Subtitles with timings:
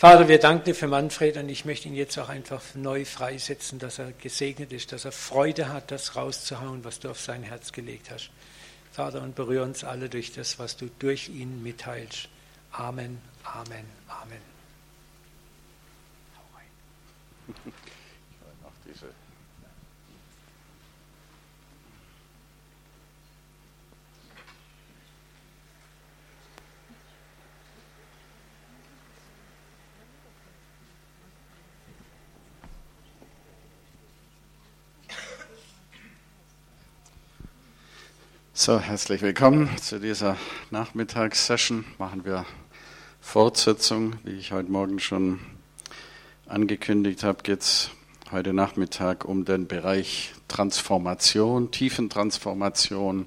[0.00, 3.78] Vater, wir danken dir für Manfred und ich möchte ihn jetzt auch einfach neu freisetzen,
[3.78, 7.70] dass er gesegnet ist, dass er Freude hat, das rauszuhauen, was du auf sein Herz
[7.70, 8.30] gelegt hast.
[8.92, 12.30] Vater, und berühre uns alle durch das, was du durch ihn mitteilst.
[12.72, 14.40] Amen, Amen, Amen.
[38.62, 40.36] So, herzlich willkommen zu dieser
[40.70, 41.86] Nachmittagssession.
[41.96, 42.44] Machen wir
[43.18, 44.16] Fortsetzung.
[44.22, 45.40] Wie ich heute Morgen schon
[46.46, 47.88] angekündigt habe, geht es
[48.30, 53.24] heute Nachmittag um den Bereich Transformation, Tiefentransformation.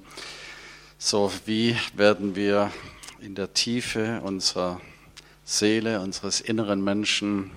[0.98, 2.70] So, wie werden wir
[3.20, 4.80] in der Tiefe unserer
[5.44, 7.50] Seele, unseres inneren Menschen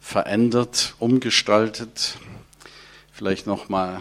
[0.00, 2.16] verändert, umgestaltet?
[3.12, 4.00] Vielleicht nochmal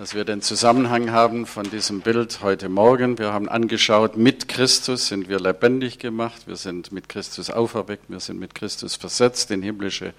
[0.00, 3.18] dass wir den Zusammenhang haben von diesem Bild heute Morgen.
[3.18, 8.18] Wir haben angeschaut, mit Christus sind wir lebendig gemacht, wir sind mit Christus auferweckt, wir
[8.18, 10.14] sind mit Christus versetzt in himmlische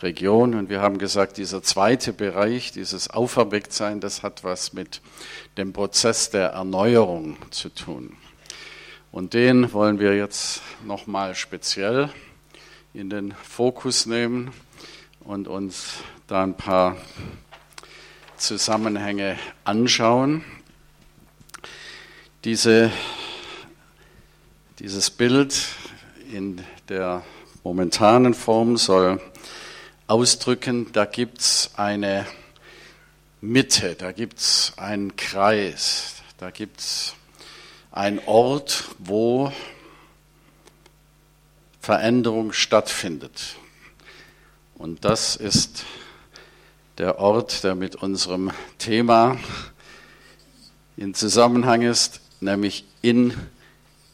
[0.00, 0.54] Region.
[0.54, 5.02] Und wir haben gesagt, dieser zweite Bereich, dieses Auferwecktsein, das hat was mit
[5.58, 8.16] dem Prozess der Erneuerung zu tun.
[9.12, 12.08] Und den wollen wir jetzt nochmal speziell
[12.94, 14.52] in den Fokus nehmen
[15.20, 16.96] und uns da ein paar
[18.36, 20.44] Zusammenhänge anschauen.
[22.44, 22.92] Diese,
[24.78, 25.66] dieses Bild
[26.32, 27.24] in der
[27.64, 29.20] momentanen Form soll
[30.06, 32.26] ausdrücken, da gibt es eine
[33.40, 37.14] Mitte, da gibt es einen Kreis, da gibt es
[37.90, 39.52] einen Ort, wo
[41.80, 43.56] Veränderung stattfindet.
[44.74, 45.84] Und das ist
[46.98, 49.38] der Ort, der mit unserem Thema
[50.96, 53.34] in Zusammenhang ist, nämlich in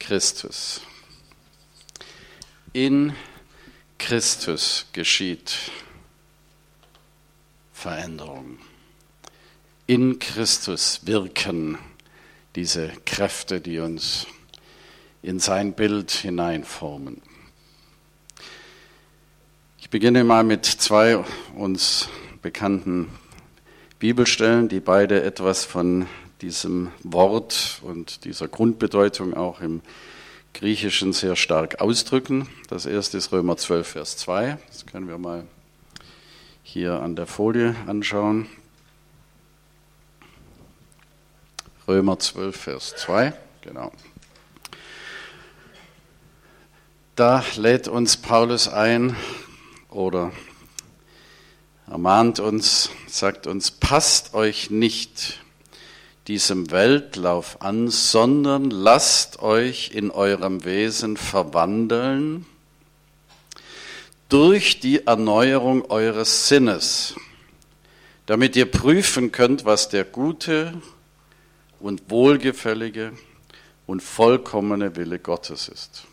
[0.00, 0.80] Christus.
[2.72, 3.14] In
[3.98, 5.54] Christus geschieht
[7.72, 8.58] Veränderung.
[9.86, 11.78] In Christus wirken
[12.56, 14.26] diese Kräfte, die uns
[15.22, 17.22] in sein Bild hineinformen.
[19.78, 21.24] Ich beginne mal mit zwei
[21.54, 22.08] uns
[22.42, 23.08] bekannten
[23.98, 26.06] Bibelstellen, die beide etwas von
[26.40, 29.80] diesem Wort und dieser Grundbedeutung auch im
[30.52, 32.48] Griechischen sehr stark ausdrücken.
[32.68, 34.58] Das erste ist Römer 12, Vers 2.
[34.68, 35.44] Das können wir mal
[36.62, 38.46] hier an der Folie anschauen.
[41.86, 43.32] Römer 12, Vers 2,
[43.62, 43.92] genau.
[47.14, 49.16] Da lädt uns Paulus ein,
[49.92, 50.32] oder
[51.92, 55.40] ermahnt uns, sagt uns, passt euch nicht
[56.26, 62.46] diesem Weltlauf an, sondern lasst euch in eurem Wesen verwandeln
[64.30, 67.14] durch die Erneuerung eures Sinnes,
[68.24, 70.80] damit ihr prüfen könnt, was der gute
[71.78, 73.12] und wohlgefällige
[73.86, 76.04] und vollkommene Wille Gottes ist.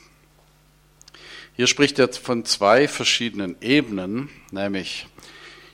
[1.56, 5.08] Hier spricht er von zwei verschiedenen Ebenen, nämlich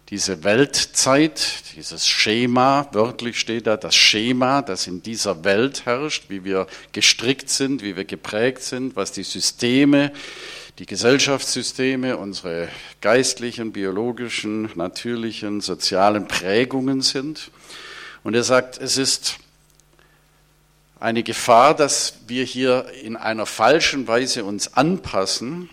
[0.10, 6.44] diese Weltzeit, dieses Schema, wörtlich steht da das Schema, das in dieser Welt herrscht, wie
[6.44, 10.12] wir gestrickt sind, wie wir geprägt sind, was die Systeme,
[10.78, 12.70] die Gesellschaftssysteme, unsere
[13.02, 17.50] geistlichen, biologischen, natürlichen, sozialen Prägungen sind.
[18.24, 19.38] Und er sagt, es ist
[21.00, 25.70] eine Gefahr, dass wir hier in einer falschen Weise uns anpassen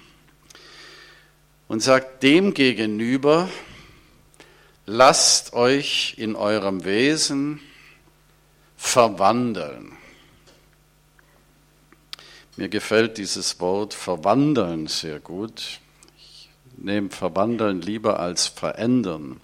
[1.69, 3.49] und sagt, demgegenüber
[4.87, 7.61] lasst euch in eurem Wesen
[8.77, 9.93] verwandeln.
[12.57, 15.81] Mir gefällt dieses Wort verwandeln sehr gut.
[16.19, 19.41] Ich nehme verwandeln lieber als verändern.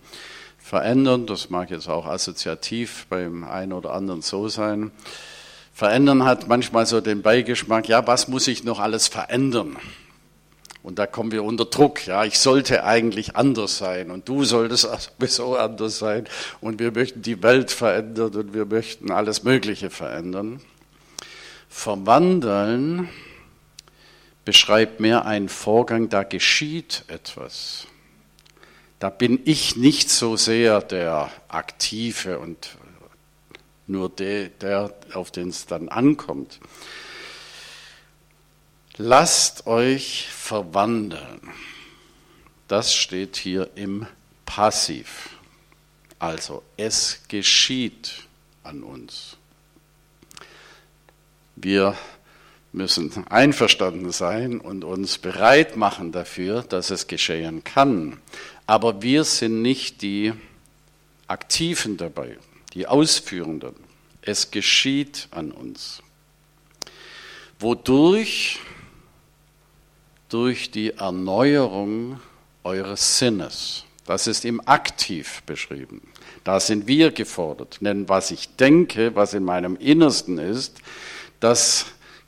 [0.58, 4.90] Verändern, das mag jetzt auch assoziativ beim einen oder anderen so sein.
[5.72, 9.76] Verändern hat manchmal so den Beigeschmack, ja, was muss ich noch alles verändern?
[10.82, 12.06] Und da kommen wir unter Druck.
[12.06, 14.88] Ja, ich sollte eigentlich anders sein und du solltest
[15.18, 16.26] sowieso anders sein.
[16.60, 20.60] Und wir möchten die Welt verändern und wir möchten alles Mögliche verändern.
[21.68, 23.08] Verwandeln
[24.44, 27.86] beschreibt mehr einen Vorgang, da geschieht etwas.
[28.98, 32.76] Da bin ich nicht so sehr der Aktive und
[33.86, 36.60] nur der, der auf den es dann ankommt,
[39.00, 41.40] Lasst euch verwandeln.
[42.66, 44.08] Das steht hier im
[44.44, 45.30] Passiv.
[46.18, 48.24] Also es geschieht
[48.64, 49.36] an uns.
[51.54, 51.96] Wir
[52.72, 58.20] müssen einverstanden sein und uns bereit machen dafür, dass es geschehen kann.
[58.66, 60.32] Aber wir sind nicht die
[61.28, 62.36] Aktiven dabei,
[62.74, 63.76] die Ausführenden.
[64.22, 66.02] Es geschieht an uns.
[67.60, 68.58] Wodurch?
[70.28, 72.20] Durch die Erneuerung
[72.62, 73.84] eures Sinnes.
[74.06, 76.02] Das ist im Aktiv beschrieben.
[76.44, 77.78] Da sind wir gefordert.
[77.80, 80.78] Denn was ich denke, was in meinem Innersten ist,
[81.40, 81.86] das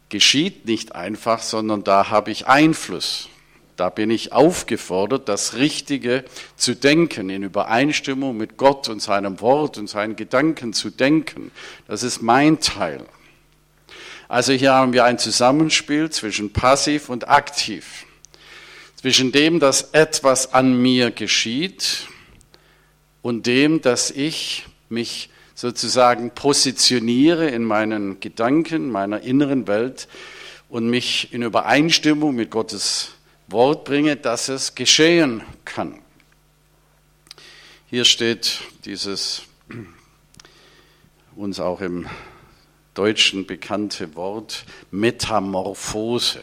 [0.08, 3.28] geschieht nicht einfach, sondern da habe ich Einfluss.
[3.76, 6.24] Da bin ich aufgefordert, das Richtige
[6.56, 11.50] zu denken, in Übereinstimmung mit Gott und seinem Wort und seinen Gedanken zu denken.
[11.88, 13.06] Das ist mein Teil.
[14.30, 18.06] Also hier haben wir ein Zusammenspiel zwischen passiv und aktiv.
[18.94, 22.06] Zwischen dem, dass etwas an mir geschieht
[23.22, 30.06] und dem, dass ich mich sozusagen positioniere in meinen Gedanken, meiner inneren Welt
[30.68, 33.14] und mich in Übereinstimmung mit Gottes
[33.48, 35.98] Wort bringe, dass es geschehen kann.
[37.88, 39.42] Hier steht dieses
[41.34, 42.06] uns auch im
[42.94, 46.42] Deutschen bekannte Wort Metamorphose.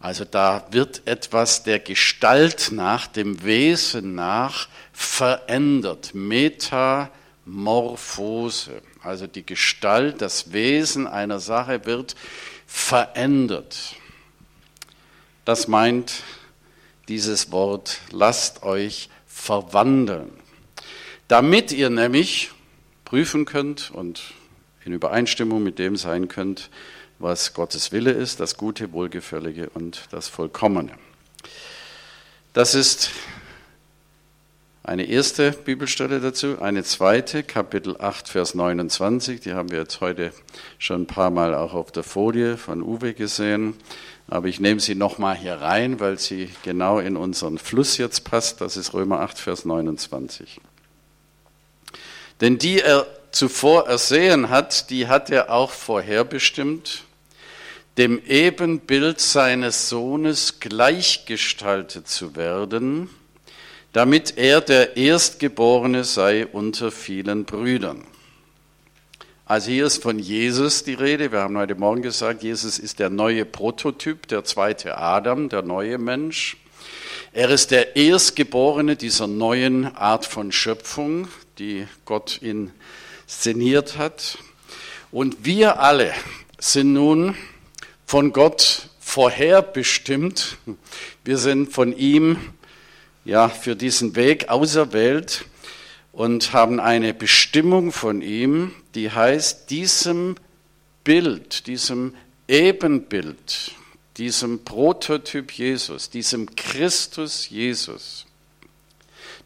[0.00, 6.14] Also da wird etwas der Gestalt nach, dem Wesen nach verändert.
[6.14, 8.80] Metamorphose.
[9.02, 12.14] Also die Gestalt, das Wesen einer Sache wird
[12.66, 13.96] verändert.
[15.44, 16.22] Das meint
[17.08, 20.30] dieses Wort, lasst euch verwandeln.
[21.26, 22.52] Damit ihr nämlich
[23.04, 24.22] prüfen könnt und
[24.88, 26.70] in Übereinstimmung mit dem sein könnt,
[27.18, 30.92] was Gottes Wille ist, das Gute, Wohlgefällige und das Vollkommene.
[32.54, 33.10] Das ist
[34.82, 36.62] eine erste Bibelstelle dazu.
[36.62, 40.32] Eine zweite, Kapitel 8, Vers 29, die haben wir jetzt heute
[40.78, 43.74] schon ein paar Mal auch auf der Folie von Uwe gesehen.
[44.26, 48.62] Aber ich nehme sie nochmal hier rein, weil sie genau in unseren Fluss jetzt passt.
[48.62, 50.62] Das ist Römer 8, Vers 29.
[52.40, 53.06] Denn die er
[53.38, 57.04] zuvor ersehen hat, die hat er auch vorherbestimmt,
[57.96, 63.08] dem Ebenbild seines Sohnes gleichgestaltet zu werden,
[63.92, 68.04] damit er der Erstgeborene sei unter vielen Brüdern.
[69.46, 71.30] Also hier ist von Jesus die Rede.
[71.30, 75.98] Wir haben heute Morgen gesagt, Jesus ist der neue Prototyp, der zweite Adam, der neue
[75.98, 76.56] Mensch.
[77.32, 81.28] Er ist der Erstgeborene dieser neuen Art von Schöpfung,
[81.60, 82.40] die Gott
[83.28, 84.38] inszeniert hat.
[85.12, 86.14] Und wir alle
[86.58, 87.36] sind nun
[88.06, 90.56] von Gott vorherbestimmt.
[91.24, 92.38] Wir sind von ihm
[93.26, 95.44] ja für diesen Weg auserwählt
[96.12, 100.36] und haben eine Bestimmung von ihm, die heißt, diesem
[101.04, 102.14] Bild, diesem
[102.48, 103.72] Ebenbild,
[104.16, 108.24] diesem Prototyp Jesus, diesem Christus Jesus,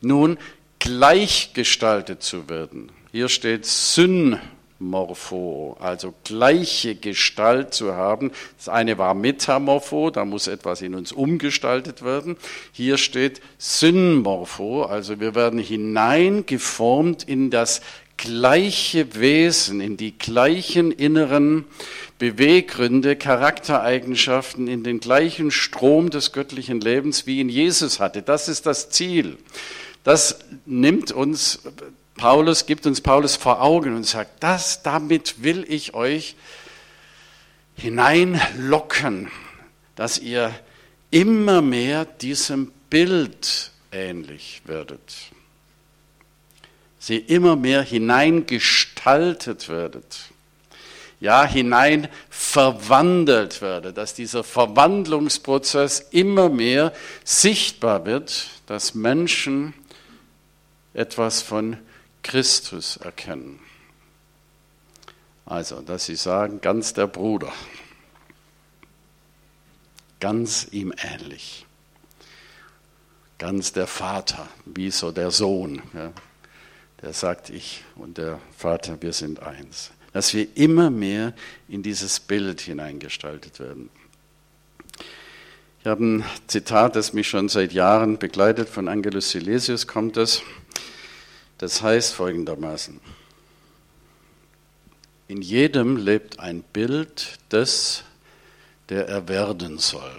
[0.00, 0.38] nun
[0.82, 2.90] gleichgestaltet zu werden.
[3.12, 4.40] Hier steht Syn
[4.81, 8.32] Morpho, also gleiche Gestalt zu haben.
[8.56, 12.37] Das eine war Metamorpho, da muss etwas in uns umgestaltet werden.
[12.73, 17.80] Hier steht Synmorpho, also wir werden hineingeformt in das
[18.16, 21.64] gleiche Wesen, in die gleichen inneren
[22.18, 28.23] Beweggründe, Charaktereigenschaften, in den gleichen Strom des göttlichen Lebens, wie ihn Jesus hatte.
[28.23, 29.38] Das ist das Ziel.
[30.04, 31.61] Das nimmt uns
[32.23, 36.37] Paulus gibt uns Paulus vor Augen und sagt, das damit will ich euch
[37.75, 39.28] hineinlocken,
[39.97, 40.54] dass ihr
[41.11, 45.00] immer mehr diesem Bild ähnlich werdet.
[46.99, 50.21] Sie immer mehr hineingestaltet werdet.
[51.18, 56.92] Ja, hinein verwandelt werdet, dass dieser Verwandlungsprozess immer mehr
[57.25, 59.75] sichtbar wird, dass Menschen
[60.94, 61.76] etwas von
[62.22, 63.58] Christus erkennen.
[65.44, 67.52] Also, dass sie sagen, ganz der Bruder,
[70.20, 71.66] ganz ihm ähnlich,
[73.38, 76.12] ganz der Vater, wie so der Sohn, ja,
[77.02, 79.90] der sagt, ich und der Vater, wir sind eins.
[80.12, 81.32] Dass wir immer mehr
[81.68, 83.90] in dieses Bild hineingestaltet werden.
[85.80, 90.42] Ich habe ein Zitat, das mich schon seit Jahren begleitet, von Angelus Silesius kommt es.
[91.62, 93.00] Das heißt folgendermaßen,
[95.28, 98.02] in jedem lebt ein Bild des,
[98.88, 100.12] der er werden soll.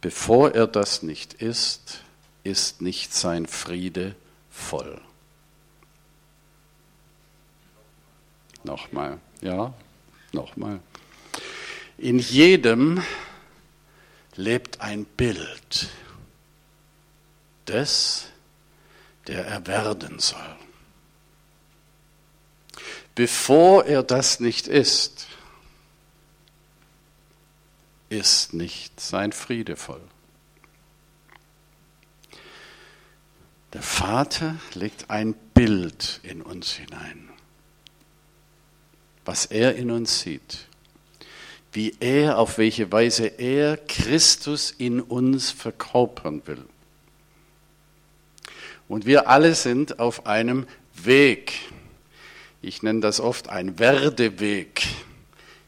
[0.00, 2.04] Bevor er das nicht ist,
[2.44, 4.14] ist nicht sein Friede
[4.52, 5.00] voll.
[8.62, 9.74] Nochmal, ja,
[10.30, 10.78] nochmal.
[11.98, 13.02] In jedem
[14.36, 15.88] lebt ein Bild
[17.66, 18.28] des,
[19.26, 20.56] der er werden soll.
[23.14, 25.26] Bevor er das nicht ist,
[28.08, 30.02] ist nicht sein Friede voll.
[33.72, 37.30] Der Vater legt ein Bild in uns hinein,
[39.24, 40.66] was er in uns sieht,
[41.72, 46.66] wie er, auf welche Weise er Christus in uns verkörpern will.
[48.92, 51.54] Und wir alle sind auf einem Weg.
[52.60, 54.82] Ich nenne das oft ein Werdeweg.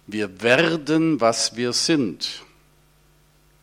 [0.06, 2.42] Wir werden, was wir sind.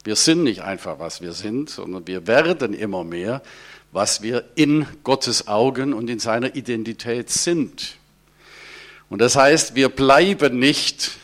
[0.04, 3.44] Wir sind nicht einfach, was wir sind, sondern wir werden immer mehr,
[3.92, 7.98] was wir in Gottes Augen und in seiner Identität sind.
[9.12, 11.20] Und das heißt, wir bleiben nicht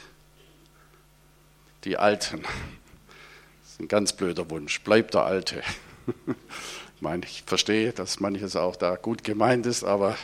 [1.86, 2.44] die Alten.
[2.44, 4.80] Das ist ein ganz blöder Wunsch.
[4.82, 5.64] Bleib der Alte.
[7.24, 10.18] Ich verstehe, dass manches auch da gut gemeint ist, aber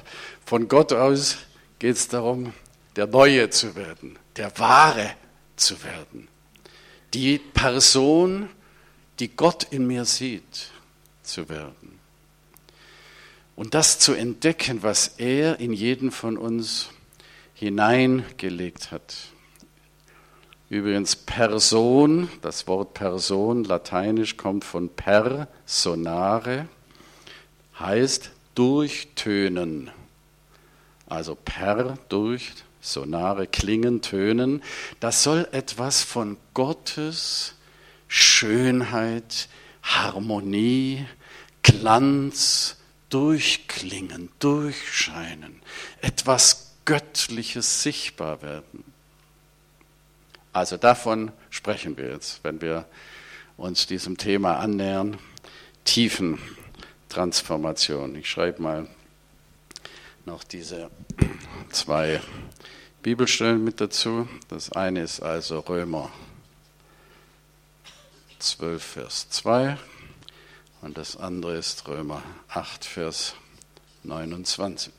[0.45, 1.37] von Gott aus
[1.79, 2.53] geht es darum,
[2.95, 5.11] der Neue zu werden, der Wahre
[5.55, 6.27] zu werden.
[7.13, 8.49] Die Person,
[9.19, 10.71] die Gott in mir sieht,
[11.21, 11.99] zu werden.
[13.55, 16.89] Und das zu entdecken, was er in jeden von uns
[17.53, 19.15] hineingelegt hat.
[20.73, 26.67] Übrigens Person, das Wort Person, lateinisch kommt von personare,
[27.79, 29.91] heißt durchtönen.
[31.05, 34.63] Also per, durch, sonare, klingen, tönen.
[34.99, 37.53] Das soll etwas von Gottes
[38.07, 39.49] Schönheit,
[39.83, 41.05] Harmonie,
[41.61, 42.77] Glanz,
[43.11, 45.61] durchklingen, durchscheinen,
[46.01, 48.92] etwas Göttliches sichtbar werden.
[50.53, 52.85] Also davon sprechen wir jetzt, wenn wir
[53.57, 55.17] uns diesem Thema annähern.
[55.83, 58.15] Tiefentransformation.
[58.15, 58.87] Ich schreibe mal
[60.25, 60.91] noch diese
[61.71, 62.21] zwei
[63.01, 64.29] Bibelstellen mit dazu.
[64.47, 66.11] Das eine ist also Römer
[68.39, 69.77] 12, Vers 2
[70.81, 73.35] und das andere ist Römer 8, Vers
[74.03, 74.93] 29.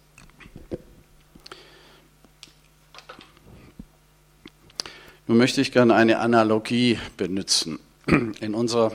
[5.35, 7.81] Möchte ich gerne eine Analogie benutzen.
[8.07, 8.93] In unserer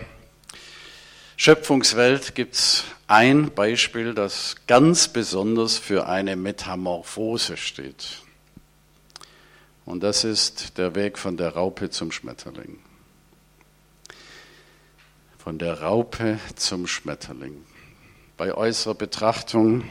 [1.35, 8.21] Schöpfungswelt gibt es ein Beispiel, das ganz besonders für eine Metamorphose steht.
[9.83, 12.79] Und das ist der Weg von der Raupe zum Schmetterling.
[15.39, 17.65] Von der Raupe zum Schmetterling.
[18.37, 19.83] Bei äußerer Betrachtung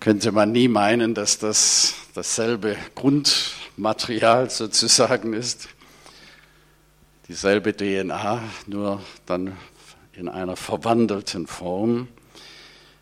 [0.00, 5.68] könnte man nie meinen, dass das dasselbe Grund Material sozusagen ist.
[7.28, 9.56] Dieselbe DNA, nur dann
[10.12, 12.08] in einer verwandelten Form.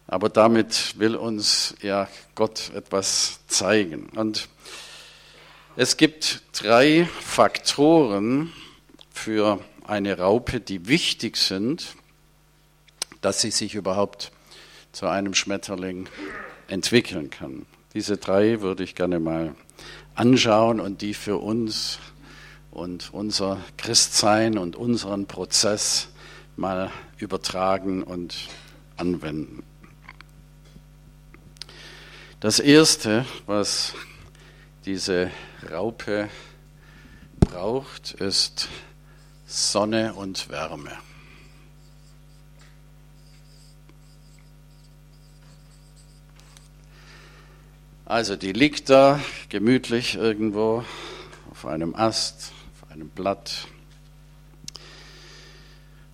[0.07, 4.09] Aber damit will uns ja Gott etwas zeigen.
[4.15, 4.49] Und
[5.75, 8.53] es gibt drei Faktoren
[9.11, 11.97] für eine Raupe, die wichtig sind,
[13.21, 14.31] dass sie sich überhaupt
[14.93, 16.09] zu einem Schmetterling
[16.69, 17.67] entwickeln kann.
[17.95, 19.57] Diese drei würde ich gerne mal
[20.19, 22.01] anschauen und die für uns
[22.73, 26.09] und unser Christsein und unseren Prozess
[26.57, 28.49] mal übertragen und
[28.97, 29.63] anwenden.
[32.41, 33.95] Das Erste, was
[34.87, 35.31] diese
[35.71, 36.29] Raupe
[37.39, 38.69] braucht, ist
[39.47, 40.93] Sonne und Wärme.
[48.09, 50.83] Also die liegt da gemütlich irgendwo
[51.51, 53.69] auf einem Ast, auf einem Blatt.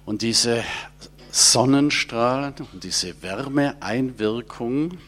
[0.04, 0.64] Und diese
[1.30, 4.98] Sonnenstrahlen und diese Wärmeeinwirkung,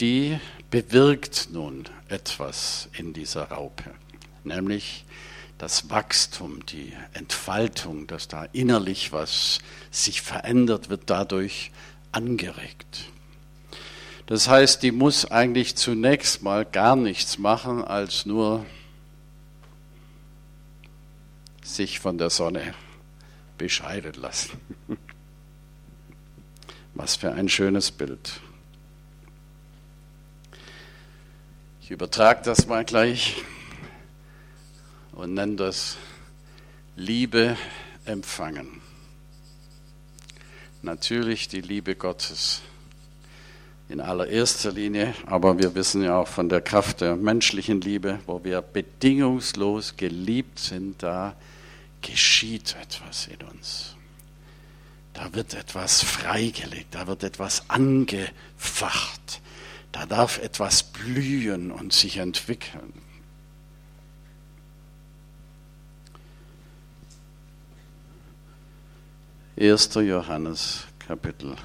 [0.00, 0.40] die
[0.72, 3.94] bewirkt nun etwas in dieser Raupe,
[4.42, 5.04] nämlich
[5.56, 9.60] das Wachstum, die Entfaltung, dass da innerlich was
[9.92, 11.70] sich verändert, wird dadurch
[12.10, 13.12] angeregt.
[14.26, 18.66] Das heißt, die muss eigentlich zunächst mal gar nichts machen, als nur
[21.62, 22.74] sich von der Sonne
[23.56, 24.60] bescheiden lassen.
[26.94, 28.40] Was für ein schönes Bild.
[31.80, 33.44] Ich übertrage das mal gleich
[35.12, 35.98] und nenne das
[36.96, 37.56] Liebe
[38.06, 38.80] empfangen.
[40.82, 42.62] Natürlich die Liebe Gottes
[43.88, 48.42] in allererster Linie, aber wir wissen ja auch von der Kraft der menschlichen Liebe, wo
[48.42, 51.36] wir bedingungslos geliebt sind, da
[52.02, 53.94] geschieht etwas in uns.
[55.14, 59.40] Da wird etwas freigelegt, da wird etwas angefacht,
[59.92, 62.92] da darf etwas blühen und sich entwickeln.
[69.54, 71.56] Erster Johannes Kapitel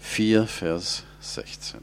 [0.00, 1.80] 4, Vers 16.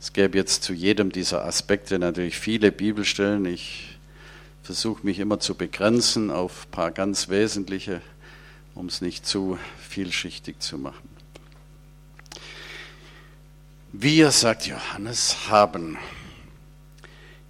[0.00, 3.44] Es gäbe jetzt zu jedem dieser Aspekte natürlich viele Bibelstellen.
[3.44, 3.98] Ich
[4.62, 8.02] versuche mich immer zu begrenzen auf ein paar ganz wesentliche,
[8.74, 11.08] um es nicht zu vielschichtig zu machen.
[13.92, 15.96] Wir, sagt Johannes, haben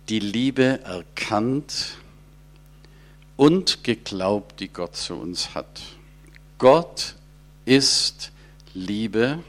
[0.08, 1.96] die Liebe erkannt
[3.36, 5.82] und geglaubt, die Gott zu uns hat.
[6.58, 7.16] Gott
[7.64, 8.30] ist
[8.76, 9.42] Liebe.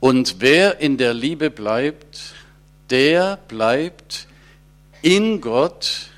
[0.00, 2.34] Und wer in der Liebe bleibt,
[2.88, 4.26] der bleibt
[5.02, 6.08] in Gott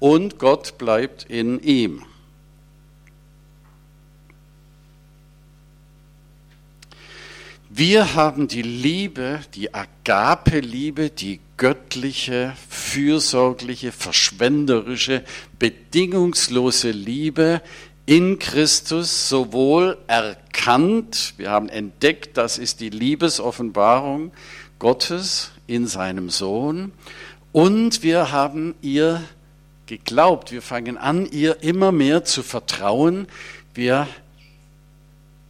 [0.00, 2.04] und Gott bleibt in ihm.
[7.68, 15.22] Wir haben die Liebe, die Agape-Liebe, die göttliche, fürsorgliche, verschwenderische,
[15.58, 17.60] bedingungslose Liebe
[18.06, 24.32] in Christus sowohl erkannt, wir haben entdeckt, das ist die Liebesoffenbarung
[24.78, 26.92] Gottes in seinem Sohn,
[27.52, 29.22] und wir haben ihr
[29.86, 33.26] geglaubt, wir fangen an, ihr immer mehr zu vertrauen,
[33.74, 34.06] wir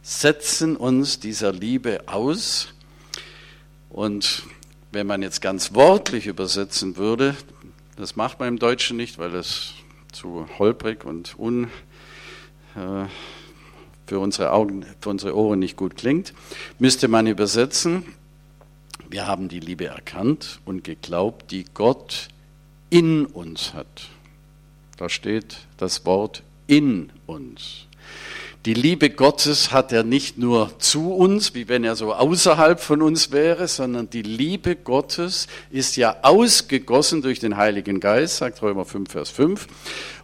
[0.01, 2.69] setzen uns dieser Liebe aus.
[3.89, 4.43] Und
[4.91, 7.35] wenn man jetzt ganz wortlich übersetzen würde,
[7.97, 9.73] das macht man im Deutschen nicht, weil es
[10.13, 11.69] zu holprig und un
[12.73, 16.33] für unsere Augen, für unsere Ohren nicht gut klingt,
[16.79, 18.05] müsste man übersetzen,
[19.09, 22.27] wir haben die Liebe erkannt und geglaubt, die Gott
[22.89, 24.09] in uns hat.
[24.97, 27.85] Da steht das Wort in uns.
[28.65, 33.01] Die Liebe Gottes hat er nicht nur zu uns, wie wenn er so außerhalb von
[33.01, 38.83] uns wäre, sondern die Liebe Gottes ist ja ausgegossen durch den Heiligen Geist, sagt Römer
[38.83, 39.67] 5, Vers 5.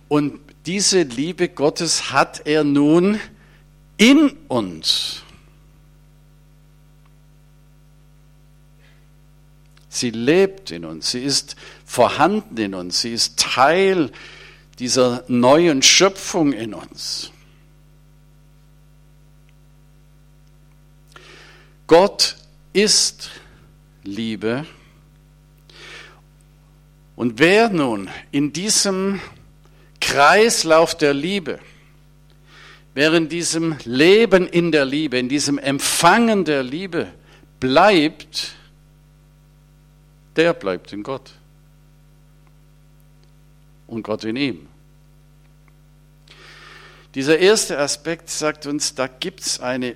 [0.10, 3.20] Und diese Liebe Gottes hat er nun
[3.98, 5.24] in uns.
[9.90, 14.12] Sie lebt in uns, sie ist vorhanden in uns, sie ist Teil
[14.80, 17.32] dieser neuen Schöpfung in uns.
[21.86, 22.38] Gott
[22.74, 23.30] ist
[24.04, 24.66] Liebe.
[27.16, 29.22] Und wer nun in diesem
[30.14, 31.58] Kreislauf der Liebe,
[32.94, 37.12] während diesem Leben in der Liebe, in diesem Empfangen der Liebe
[37.60, 38.54] bleibt,
[40.36, 41.32] der bleibt in Gott
[43.88, 44.68] und Gott in ihm.
[47.16, 49.96] Dieser erste Aspekt sagt uns, da gibt es eine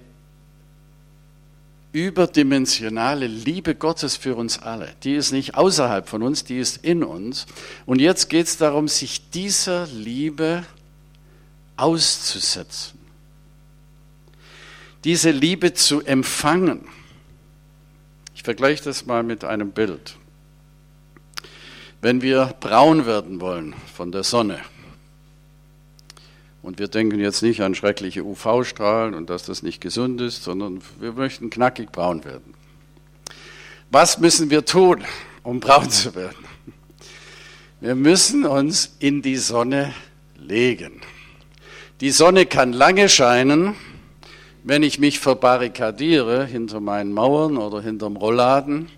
[1.92, 4.94] überdimensionale Liebe Gottes für uns alle.
[5.04, 7.46] Die ist nicht außerhalb von uns, die ist in uns.
[7.86, 10.64] Und jetzt geht es darum, sich dieser Liebe
[11.76, 13.00] auszusetzen.
[15.04, 16.86] Diese Liebe zu empfangen.
[18.36, 20.16] Ich vergleiche das mal mit einem Bild.
[22.02, 24.60] Wenn wir braun werden wollen von der Sonne,
[26.62, 30.82] und wir denken jetzt nicht an schreckliche UV-Strahlen und dass das nicht gesund ist, sondern
[31.00, 32.54] wir möchten knackig braun werden.
[33.90, 35.04] Was müssen wir tun,
[35.44, 36.46] um braun zu werden?
[37.80, 39.94] Wir müssen uns in die Sonne
[40.36, 41.02] legen.
[42.02, 43.76] Die Sonne kann lange scheinen,
[44.64, 48.90] wenn ich mich verbarrikadiere hinter meinen Mauern oder hinterm Rollladen,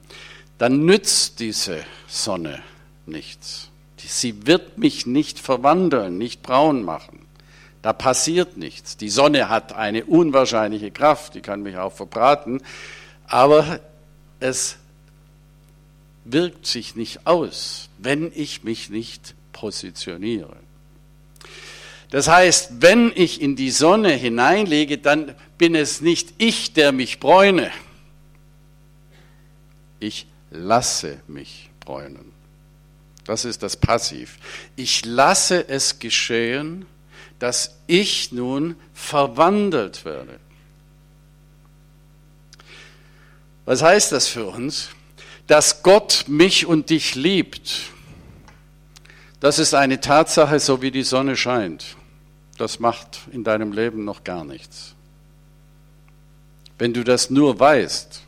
[0.58, 2.62] dann nützt diese Sonne
[3.06, 3.70] nichts.
[3.98, 7.19] Sie wird mich nicht verwandeln, nicht braun machen.
[7.82, 8.98] Da passiert nichts.
[8.98, 12.62] Die Sonne hat eine unwahrscheinliche Kraft, die kann mich auch verbraten,
[13.28, 13.80] aber
[14.40, 14.78] es
[16.26, 20.56] wirkt sich nicht aus, wenn ich mich nicht positioniere.
[22.10, 27.20] Das heißt, wenn ich in die Sonne hineinlege, dann bin es nicht ich, der mich
[27.20, 27.72] bräune.
[30.00, 32.32] Ich lasse mich bräunen.
[33.26, 34.40] Das ist das Passiv.
[34.76, 36.88] Ich lasse es geschehen,
[37.40, 40.40] dass ich nun verwandelt werde.
[43.66, 44.90] Was heißt das für uns?
[45.48, 47.92] Dass Gott mich und dich liebt.
[49.40, 51.96] Das ist eine Tatsache, so wie die Sonne scheint.
[52.58, 54.96] Das macht in deinem Leben noch gar nichts.
[56.78, 58.22] Wenn du das nur weißt,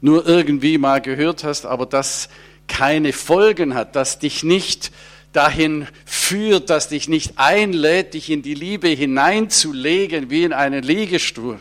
[0.00, 2.28] nur irgendwie mal gehört hast, aber das
[2.66, 4.90] keine Folgen hat, das dich nicht
[5.32, 11.58] dahin führt, das dich nicht einlädt, dich in die Liebe hineinzulegen wie in einen Liegestuhl,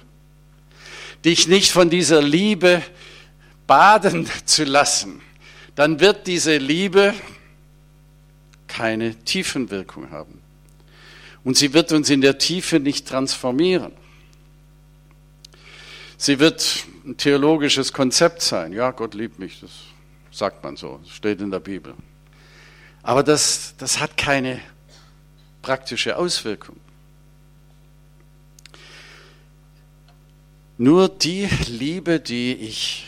[1.24, 2.82] dich nicht von dieser Liebe
[3.68, 5.22] baden zu lassen,
[5.76, 7.14] dann wird diese Liebe
[8.68, 10.42] keine Tiefenwirkung haben.
[11.44, 13.92] Und sie wird uns in der Tiefe nicht transformieren.
[16.18, 18.74] Sie wird ein theologisches Konzept sein.
[18.74, 19.72] Ja, Gott liebt mich, das
[20.32, 21.94] sagt man so, das steht in der Bibel.
[23.04, 24.60] Aber das, das hat keine
[25.62, 26.78] praktische Auswirkung.
[30.78, 33.06] Nur die Liebe, die ich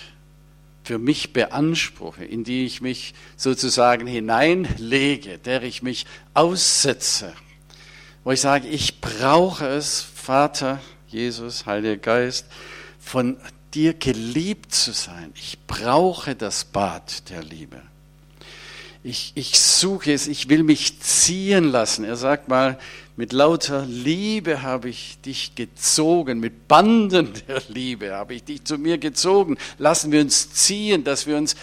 [0.84, 7.34] für mich beanspruche, in die ich mich sozusagen hineinlege, der ich mich aussetze,
[8.24, 12.48] wo ich sage, ich brauche es, Vater, Jesus, Heiliger Geist,
[13.00, 13.38] von
[13.74, 15.32] dir geliebt zu sein.
[15.36, 17.82] Ich brauche das Bad der Liebe.
[19.04, 22.06] Ich, ich suche es, ich will mich ziehen lassen.
[22.06, 22.78] Er sagt mal,
[23.18, 28.78] mit lauter Liebe habe ich dich gezogen, mit Banden der Liebe habe ich dich zu
[28.78, 29.58] mir gezogen.
[29.80, 31.56] Lassen wir uns ziehen, dass wir uns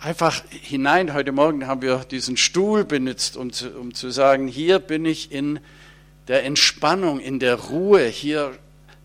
[0.00, 1.14] einfach hinein.
[1.14, 5.30] Heute Morgen haben wir diesen Stuhl benutzt, um zu, um zu sagen, hier bin ich
[5.30, 5.60] in
[6.26, 8.56] der Entspannung, in der Ruhe, hier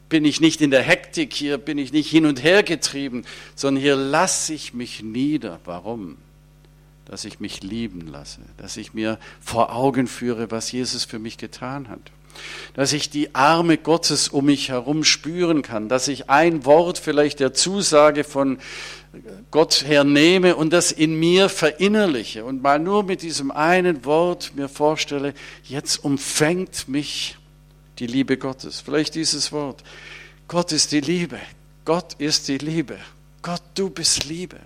[0.10, 3.82] bin ich nicht in der Hektik, hier bin ich nicht hin und her getrieben, sondern
[3.82, 5.60] hier lasse ich mich nieder.
[5.66, 6.18] Warum?
[7.06, 11.38] Dass ich mich lieben lasse, dass ich mir vor Augen führe, was Jesus für mich
[11.38, 12.00] getan hat.
[12.74, 17.40] Dass ich die Arme Gottes um mich herum spüren kann, dass ich ein Wort vielleicht
[17.40, 18.58] der Zusage von
[19.52, 24.68] Gott hernehme und das in mir verinnerliche und mal nur mit diesem einen Wort mir
[24.68, 27.38] vorstelle, jetzt umfängt mich
[28.00, 28.82] die Liebe Gottes.
[28.82, 29.84] Vielleicht dieses Wort.
[30.48, 31.40] Gott ist die Liebe.
[31.86, 32.98] Gott ist die Liebe.
[33.42, 34.58] Gott, du bist Liebe.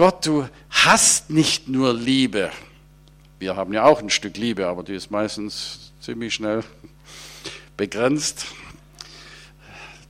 [0.00, 2.50] Gott, du hast nicht nur Liebe.
[3.38, 6.64] Wir haben ja auch ein Stück Liebe, aber die ist meistens ziemlich schnell
[7.76, 8.46] begrenzt.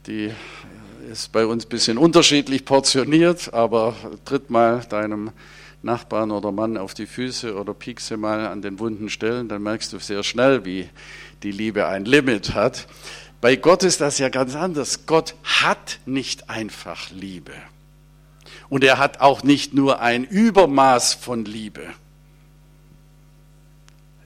[0.07, 0.31] Die
[1.11, 5.33] ist bei uns ein bisschen unterschiedlich portioniert, aber tritt mal deinem
[5.83, 9.93] Nachbarn oder Mann auf die Füße oder piekse mal an den wunden Stellen, dann merkst
[9.93, 10.89] du sehr schnell, wie
[11.43, 12.87] die Liebe ein Limit hat.
[13.41, 15.07] Bei Gott ist das ja ganz anders.
[15.07, 17.55] Gott hat nicht einfach Liebe.
[18.71, 21.83] Und er hat auch nicht nur ein Übermaß von Liebe.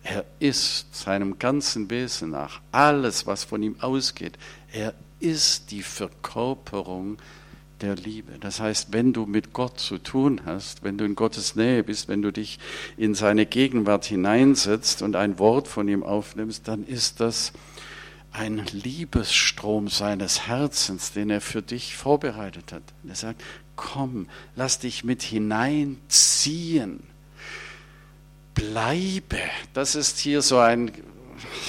[0.05, 4.39] Er ist seinem ganzen Wesen nach, alles, was von ihm ausgeht,
[4.71, 7.17] er ist die Verkörperung
[7.81, 8.33] der Liebe.
[8.39, 12.09] Das heißt, wenn du mit Gott zu tun hast, wenn du in Gottes Nähe bist,
[12.09, 12.59] wenn du dich
[12.99, 17.53] in seine Gegenwart hineinsetzt und ein Wort von ihm aufnimmst, dann ist das
[18.33, 22.83] ein Liebesstrom seines Herzens, den er für dich vorbereitet hat.
[23.09, 23.43] Er sagt,
[23.77, 27.03] komm, lass dich mit hineinziehen.
[28.55, 29.41] Bleibe.
[29.73, 30.93] Das ist hier so ein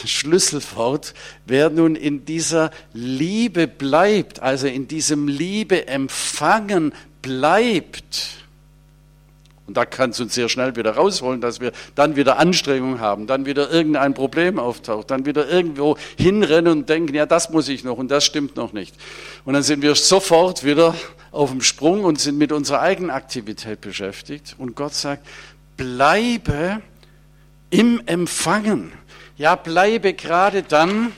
[0.05, 1.13] Schlüsselwort,
[1.45, 8.44] wer nun in dieser Liebe bleibt, also in diesem Liebe empfangen bleibt,
[9.67, 13.25] und da kann es uns sehr schnell wieder rausholen, dass wir dann wieder Anstrengungen haben,
[13.25, 17.83] dann wieder irgendein Problem auftaucht, dann wieder irgendwo hinrennen und denken, ja, das muss ich
[17.83, 18.95] noch und das stimmt noch nicht.
[19.43, 20.93] Und dann sind wir sofort wieder
[21.31, 24.55] auf dem Sprung und sind mit unserer eigenen Aktivität beschäftigt.
[24.59, 25.25] Und Gott sagt,
[25.77, 26.81] bleibe
[27.71, 28.91] im Empfangen.
[29.37, 31.11] Ja, bleibe gerade dann,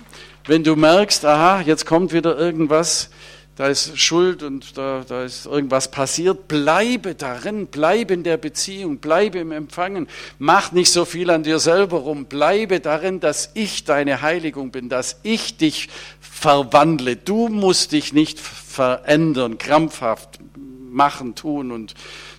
[0.45, 3.09] wenn du merkst, aha, jetzt kommt wieder irgendwas,
[3.57, 6.47] da ist Schuld und da, da ist irgendwas passiert.
[6.47, 10.07] Bleibe darin, bleibe in der Beziehung, bleibe im Empfangen.
[10.37, 12.25] Mach nicht so viel an dir selber rum.
[12.25, 15.89] Bleibe darin, dass ich deine Heiligung bin, dass ich dich
[16.21, 17.15] verwandle.
[17.15, 20.39] Du musst dich nicht verändern, krampfhaft
[20.91, 21.95] machen, tun und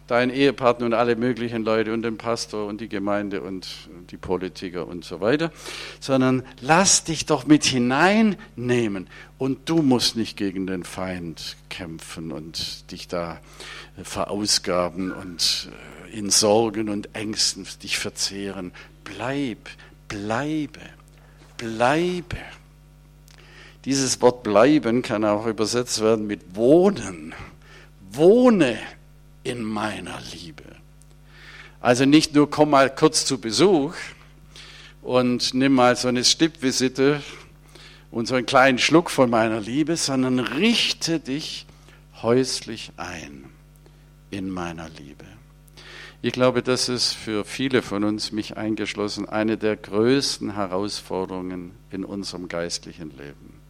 [0.09, 3.69] dein Ehepartner und alle möglichen Leute und den Pastor und die Gemeinde und
[4.11, 5.53] die Politiker und so weiter,
[6.01, 12.91] sondern lass dich doch mit hineinnehmen und du musst nicht gegen den Feind kämpfen und
[12.91, 13.39] dich da
[14.03, 15.69] verausgaben und
[16.11, 18.73] äh, in Sorgen und Ängsten dich verzehren.
[19.05, 19.69] Bleib,
[20.09, 20.81] bleibe,
[21.59, 22.39] bleibe.
[23.85, 27.35] Dieses Wort bleiben kann auch übersetzt werden mit wohnen.
[28.11, 28.79] Wohne
[29.45, 30.65] in meiner Liebe.
[31.81, 33.95] Also nicht nur komm mal kurz zu Besuch
[35.03, 37.23] und nimm mal so eine Stippvisite
[38.11, 41.67] und so einen kleinen Schluck von meiner Liebe, sondern richte dich
[42.23, 43.45] häuslich ein
[44.31, 45.25] in meiner Liebe.
[46.21, 52.05] Ich glaube, das ist für viele von uns, mich eingeschlossen, eine der größten Herausforderungen in
[52.05, 53.61] unserem geistlichen Leben.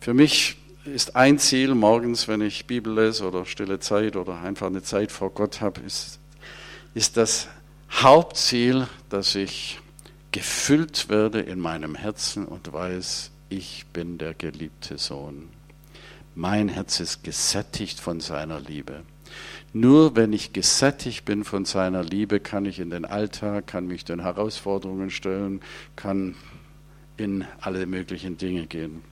[0.00, 4.68] Für mich ist ein Ziel morgens, wenn ich Bibel lese oder stille Zeit oder einfach
[4.68, 6.18] eine Zeit vor Gott habe, ist,
[6.94, 7.48] ist das
[7.90, 9.80] Hauptziel, dass ich
[10.32, 15.48] gefüllt werde in meinem Herzen und weiß, ich bin der geliebte Sohn.
[16.34, 19.02] Mein Herz ist gesättigt von seiner Liebe.
[19.72, 24.04] Nur wenn ich gesättigt bin von seiner Liebe, kann ich in den Alltag, kann mich
[24.04, 25.60] den Herausforderungen stellen,
[25.96, 26.36] kann
[27.16, 29.02] in alle möglichen Dinge gehen.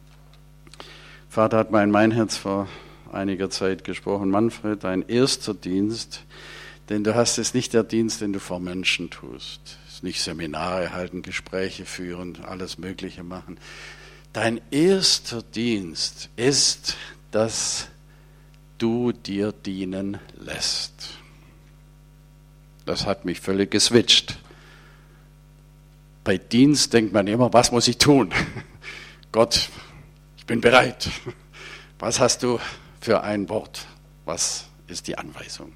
[1.28, 2.68] Vater hat mal in mein Herz vor
[3.12, 6.24] einiger Zeit gesprochen, Manfred, dein erster Dienst,
[6.88, 9.78] denn du hast es nicht der Dienst, den du vor Menschen tust.
[9.88, 13.58] Ist nicht Seminare halten, Gespräche führen, alles Mögliche machen.
[14.32, 16.96] Dein erster Dienst ist,
[17.30, 17.88] dass
[18.78, 21.10] du dir dienen lässt.
[22.86, 24.38] Das hat mich völlig geswitcht.
[26.24, 28.32] Bei Dienst denkt man immer, was muss ich tun?
[29.32, 29.68] Gott,
[30.48, 31.10] bin bereit.
[32.00, 32.58] Was hast du
[33.00, 33.86] für ein Wort?
[34.24, 35.72] Was ist die Anweisung?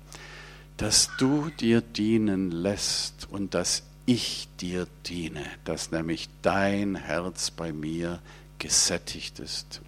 [0.78, 7.72] Dass du dir dienen lässt und dass ich dir diene, dass nämlich dein Herz bei
[7.72, 8.20] mir
[8.58, 9.82] gesättigt ist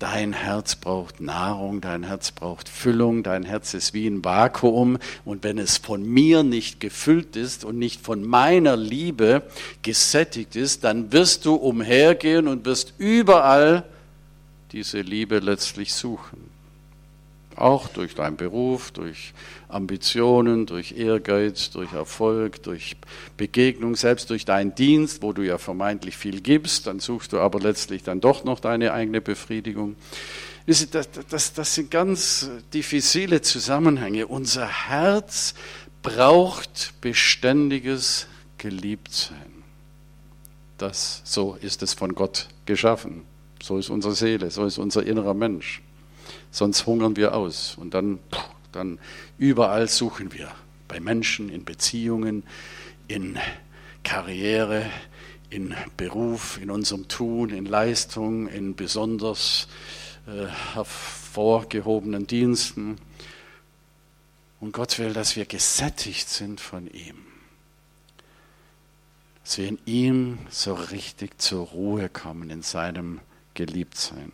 [0.00, 5.44] Dein Herz braucht Nahrung, dein Herz braucht Füllung, dein Herz ist wie ein Vakuum und
[5.44, 9.44] wenn es von mir nicht gefüllt ist und nicht von meiner Liebe
[9.82, 13.84] gesättigt ist, dann wirst du umhergehen und wirst überall
[14.74, 16.50] diese Liebe letztlich suchen.
[17.54, 19.32] Auch durch deinen Beruf, durch
[19.68, 22.96] Ambitionen, durch Ehrgeiz, durch Erfolg, durch
[23.36, 27.60] Begegnung, selbst durch deinen Dienst, wo du ja vermeintlich viel gibst, dann suchst du aber
[27.60, 29.94] letztlich dann doch noch deine eigene Befriedigung.
[30.66, 34.26] Das, das, das sind ganz diffizile Zusammenhänge.
[34.26, 35.54] Unser Herz
[36.02, 38.26] braucht beständiges
[38.58, 39.62] Geliebtsein.
[40.78, 43.22] Das, so ist es von Gott geschaffen.
[43.62, 45.82] So ist unsere Seele, so ist unser innerer Mensch
[46.54, 47.76] sonst hungern wir aus.
[47.76, 48.18] Und dann,
[48.72, 48.98] dann
[49.38, 50.50] überall suchen wir,
[50.88, 52.44] bei Menschen, in Beziehungen,
[53.08, 53.38] in
[54.02, 54.86] Karriere,
[55.50, 59.68] in Beruf, in unserem Tun, in Leistung, in besonders
[60.26, 62.96] äh, hervorgehobenen Diensten.
[64.60, 67.16] Und Gott will, dass wir gesättigt sind von ihm.
[69.42, 73.20] Dass wir in ihm so richtig zur Ruhe kommen, in seinem
[73.54, 74.32] Geliebtsein.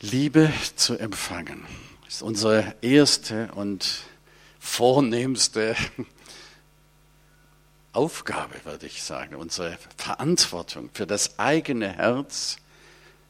[0.00, 1.64] Liebe zu empfangen
[2.06, 4.02] ist unsere erste und
[4.58, 5.74] vornehmste
[7.92, 12.58] Aufgabe, würde ich sagen, unsere Verantwortung für das eigene Herz,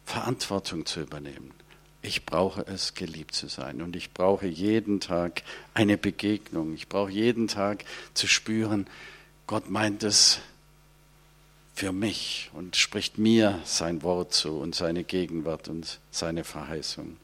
[0.05, 1.53] Verantwortung zu übernehmen.
[2.03, 5.42] Ich brauche es, geliebt zu sein und ich brauche jeden Tag
[5.75, 6.75] eine Begegnung.
[6.75, 8.88] Ich brauche jeden Tag zu spüren,
[9.47, 10.40] Gott meint es
[11.77, 17.19] für mich und spricht mir sein Wort zu und seine Gegenwart und seine Verheißung.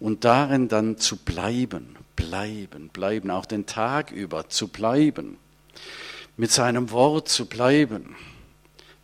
[0.00, 5.36] Und darin dann zu bleiben, bleiben, bleiben, auch den Tag über zu bleiben,
[6.38, 8.16] mit seinem Wort zu bleiben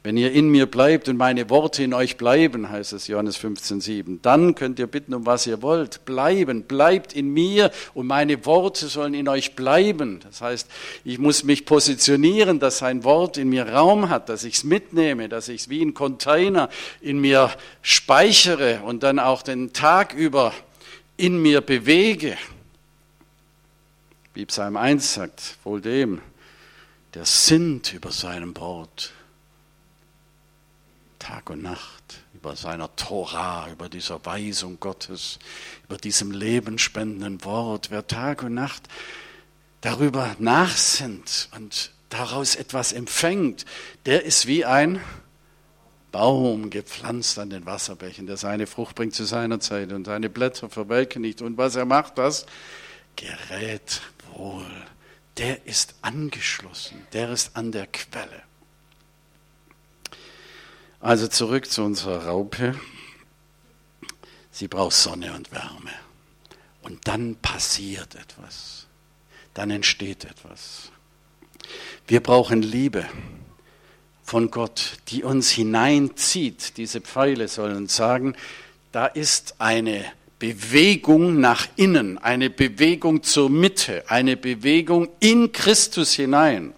[0.04, 4.20] wenn ihr in mir bleibt und meine Worte in euch bleiben, heißt es Johannes 15,7,
[4.22, 6.04] dann könnt ihr bitten, um was ihr wollt.
[6.04, 10.20] Bleiben, bleibt in mir und meine Worte sollen in euch bleiben.
[10.22, 10.68] Das heißt,
[11.04, 15.28] ich muss mich positionieren, dass sein Wort in mir Raum hat, dass ich es mitnehme,
[15.28, 17.50] dass ich es wie ein Container in mir
[17.82, 20.54] speichere und dann auch den Tag über
[21.16, 22.38] in mir bewege.
[24.32, 26.20] Wie Psalm 1 sagt, wohl dem,
[27.14, 29.12] der sinnt über seinem Wort
[31.18, 35.38] Tag und Nacht, über seiner Tora, über dieser Weisung Gottes,
[35.84, 37.90] über diesem lebenspendenden Wort.
[37.90, 38.88] Wer Tag und Nacht
[39.80, 43.64] darüber nachsinnt und daraus etwas empfängt,
[44.06, 45.00] der ist wie ein
[46.10, 50.70] Baum gepflanzt an den Wasserbächen, der seine Frucht bringt zu seiner Zeit und seine Blätter
[50.70, 51.42] verwelken nicht.
[51.42, 52.46] Und was er macht, das
[53.16, 54.00] gerät
[54.32, 54.66] wohl.
[55.36, 58.47] Der ist angeschlossen, der ist an der Quelle.
[61.00, 62.74] Also zurück zu unserer Raupe.
[64.50, 65.92] Sie braucht Sonne und Wärme.
[66.82, 68.86] Und dann passiert etwas.
[69.54, 70.90] Dann entsteht etwas.
[72.06, 73.06] Wir brauchen Liebe
[74.24, 76.76] von Gott, die uns hineinzieht.
[76.76, 78.34] Diese Pfeile sollen sagen,
[78.92, 80.04] da ist eine
[80.38, 86.72] Bewegung nach innen, eine Bewegung zur Mitte, eine Bewegung in Christus hinein.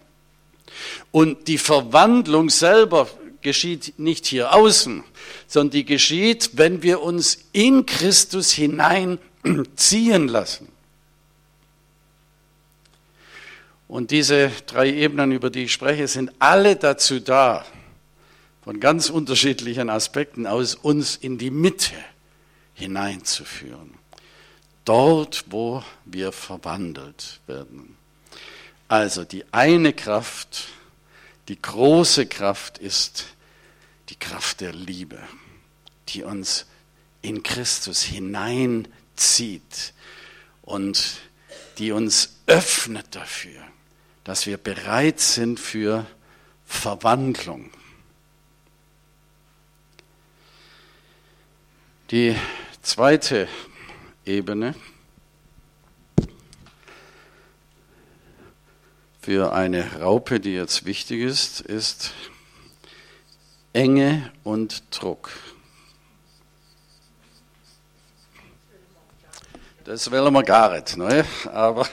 [1.11, 3.09] Und die Verwandlung selber
[3.43, 5.05] geschieht nicht hier außen,
[5.47, 10.69] sondern die geschieht, wenn wir uns in Christus hineinziehen lassen.
[13.89, 17.65] Und diese drei Ebenen, über die ich spreche, sind alle dazu da,
[18.63, 21.95] von ganz unterschiedlichen Aspekten aus uns in die Mitte
[22.75, 23.95] hineinzuführen.
[24.85, 27.97] Dort, wo wir verwandelt werden.
[28.87, 30.69] Also die eine Kraft,
[31.49, 33.27] die große Kraft ist
[34.09, 35.19] die Kraft der Liebe,
[36.09, 36.67] die uns
[37.23, 39.93] in Christus hineinzieht
[40.63, 41.21] und
[41.79, 43.63] die uns öffnet dafür,
[44.25, 46.07] dass wir bereit sind für
[46.67, 47.71] Verwandlung.
[52.11, 52.37] Die
[52.83, 53.49] zweite
[54.25, 54.75] Ebene
[59.21, 62.13] für eine Raupe, die jetzt wichtig ist, ist
[63.73, 65.31] Enge und Druck.
[69.85, 71.25] Das wollen wir gar nicht, ne?
[71.53, 71.89] aber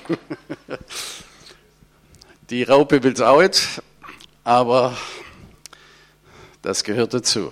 [2.49, 3.81] die Raupe will es auch nicht,
[4.43, 4.95] aber
[6.61, 7.51] das gehört dazu.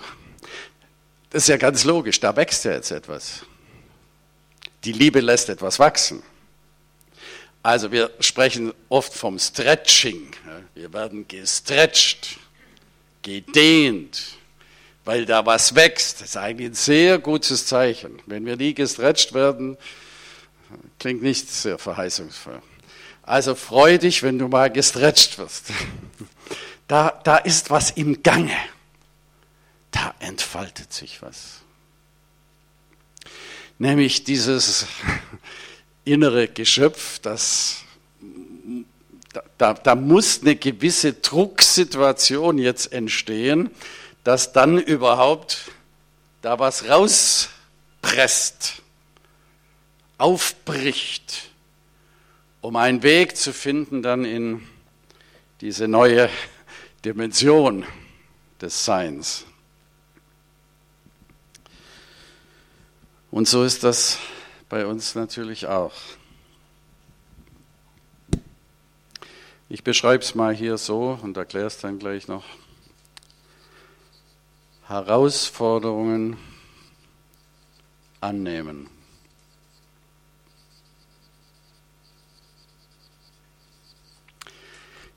[1.32, 3.42] Das ist ja ganz logisch, da wächst ja jetzt etwas.
[4.84, 6.22] Die Liebe lässt etwas wachsen.
[7.66, 10.32] Also wir sprechen oft vom Stretching.
[10.76, 12.38] Wir werden gestretcht,
[13.24, 14.38] gedehnt,
[15.04, 16.22] weil da was wächst.
[16.22, 18.22] Das ist eigentlich ein sehr gutes Zeichen.
[18.28, 19.78] Wenn wir nie gestretcht werden,
[21.00, 22.62] klingt nicht sehr verheißungsvoll.
[23.24, 25.66] Also freu dich, wenn du mal gestretcht wirst.
[26.88, 28.56] Da, da ist was im Gange
[29.90, 31.62] da entfaltet sich was.
[33.80, 34.86] Nämlich dieses
[36.06, 37.86] innere Geschöpf, das
[39.58, 43.70] da, da, muss eine gewisse Drucksituation jetzt entstehen,
[44.24, 45.72] dass dann überhaupt
[46.42, 48.82] da was rauspresst,
[50.18, 51.50] aufbricht,
[52.62, 54.66] um einen Weg zu finden dann in
[55.62, 56.30] diese neue
[57.04, 57.86] Dimension
[58.62, 59.46] des Seins.
[63.32, 64.18] Und so ist das
[64.76, 65.94] bei uns natürlich auch.
[69.70, 72.44] Ich beschreibe es mal hier so und erkläre es dann gleich noch.
[74.86, 76.36] Herausforderungen
[78.20, 78.90] annehmen.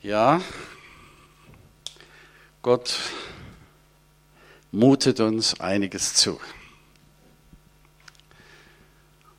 [0.01, 0.41] Ja,
[2.63, 2.97] Gott
[4.71, 6.39] mutet uns einiges zu.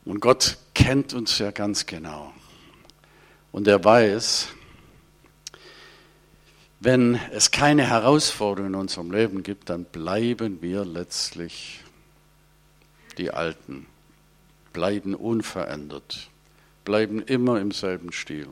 [0.10, 2.34] Und Gott kennt uns ja ganz genau.
[3.52, 4.48] Und er weiß,
[6.80, 11.82] wenn es keine Herausforderungen in unserem Leben gibt, dann bleiben wir letztlich
[13.20, 13.86] die Alten,
[14.74, 16.32] bleiben unverändert,
[16.86, 18.48] bleiben immer im selben Stil.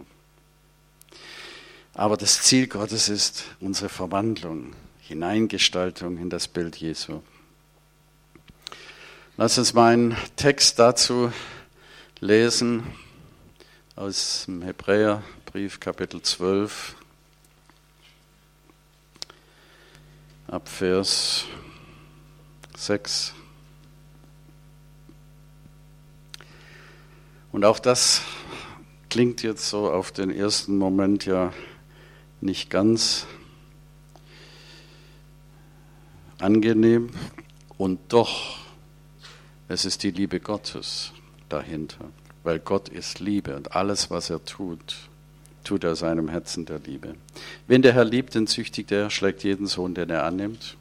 [1.95, 7.21] Aber das Ziel Gottes ist unsere Verwandlung, Hineingestaltung in das Bild Jesu.
[9.39, 11.31] Lass uns mal einen Text dazu
[12.21, 12.81] lesen
[13.95, 16.95] aus dem Hebräerbrief Kapitel 12
[20.47, 21.45] ab Vers
[22.77, 23.35] 6.
[27.51, 28.23] Und auch das
[29.11, 31.53] klingt jetzt so auf den ersten Moment ja
[32.41, 33.27] nicht ganz
[36.39, 37.11] angenehm
[37.77, 38.66] und doch
[39.67, 41.11] es ist die Liebe Gottes
[41.49, 42.05] dahinter,
[42.43, 44.95] weil Gott ist Liebe und alles, was er tut,
[45.63, 47.15] tut er seinem Herzen der Liebe.
[47.67, 50.77] Wenn der Herr liebt, dann züchtigt er, schlägt jeden Sohn, den er annimmt.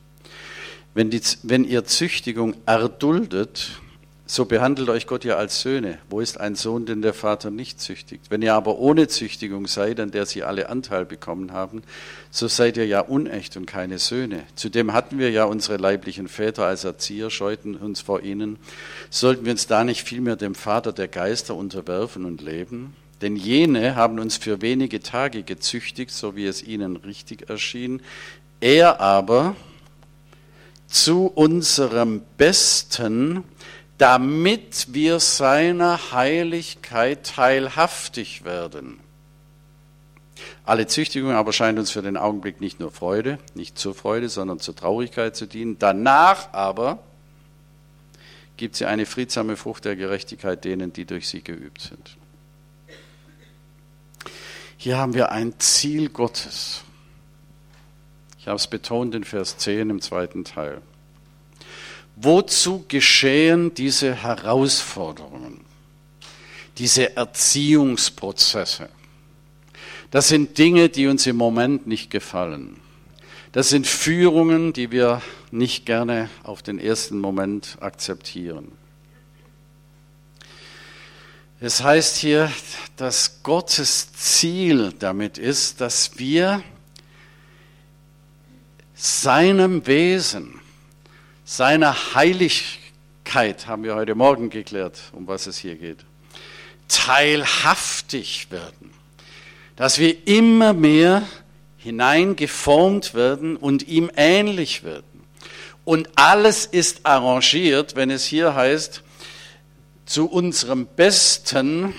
[0.95, 3.81] Wenn, die, wenn ihr Züchtigung erduldet,
[4.29, 5.99] so behandelt euch Gott ja als Söhne.
[6.11, 8.25] Wo ist ein Sohn, den der Vater nicht züchtigt?
[8.29, 11.83] Wenn ihr aber ohne Züchtigung seid, an der sie alle Anteil bekommen haben,
[12.31, 14.43] so seid ihr ja unecht und keine Söhne.
[14.57, 18.59] Zudem hatten wir ja unsere leiblichen Väter als Erzieher, scheuten uns vor ihnen.
[19.11, 22.97] Sollten wir uns da nicht vielmehr dem Vater der Geister unterwerfen und leben?
[23.23, 28.03] Denn jene haben uns für wenige Tage gezüchtigt, so wie es ihnen richtig erschien.
[28.61, 29.55] Er aber
[30.89, 33.45] zu unserem Besten,
[33.99, 39.01] damit wir seiner Heiligkeit teilhaftig werden.
[40.65, 44.59] Alle Züchtigung aber scheint uns für den Augenblick nicht nur Freude, nicht zur Freude, sondern
[44.59, 45.79] zur Traurigkeit zu dienen.
[45.79, 46.99] Danach aber
[48.57, 52.17] gibt sie eine friedsame Frucht der Gerechtigkeit denen, die durch sie geübt sind.
[54.77, 56.85] Hier haben wir ein Ziel Gottes.
[58.39, 60.83] Ich habe es betont in Vers 10 im zweiten Teil.
[62.17, 65.61] Wozu geschehen diese Herausforderungen,
[66.79, 68.89] diese Erziehungsprozesse?
[70.11, 72.81] Das sind Dinge, die uns im Moment nicht gefallen.
[73.53, 78.73] Das sind Führungen, die wir nicht gerne auf den ersten Moment akzeptieren.
[81.61, 82.53] Es heißt hier,
[82.97, 86.63] dass Gottes Ziel damit ist, dass wir
[88.95, 90.56] seinem Wesen,
[91.49, 96.05] seiner Heiligkeit, haben wir heute Morgen geklärt, um was es hier geht,
[96.89, 98.91] teilhaftig werden.
[99.77, 101.23] Dass wir immer mehr
[101.77, 105.25] hineingeformt werden und ihm ähnlich werden.
[105.85, 109.05] Und alles ist arrangiert, wenn es hier heißt,
[110.05, 111.95] zu unserem Besten,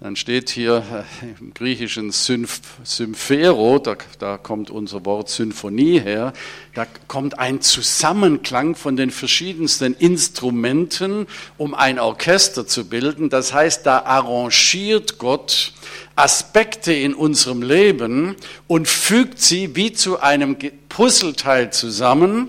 [0.00, 0.82] dann steht hier
[1.22, 6.32] äh, im griechischen Symphero, da, da, kommt unser Wort Symphonie her,
[6.74, 11.26] da kommt ein Zusammenklang von den verschiedensten Instrumenten,
[11.58, 13.28] um ein Orchester zu bilden.
[13.28, 15.74] Das heißt, da arrangiert Gott
[16.16, 18.36] Aspekte in unserem Leben
[18.66, 20.56] und fügt sie wie zu einem
[20.88, 22.48] Puzzleteil zusammen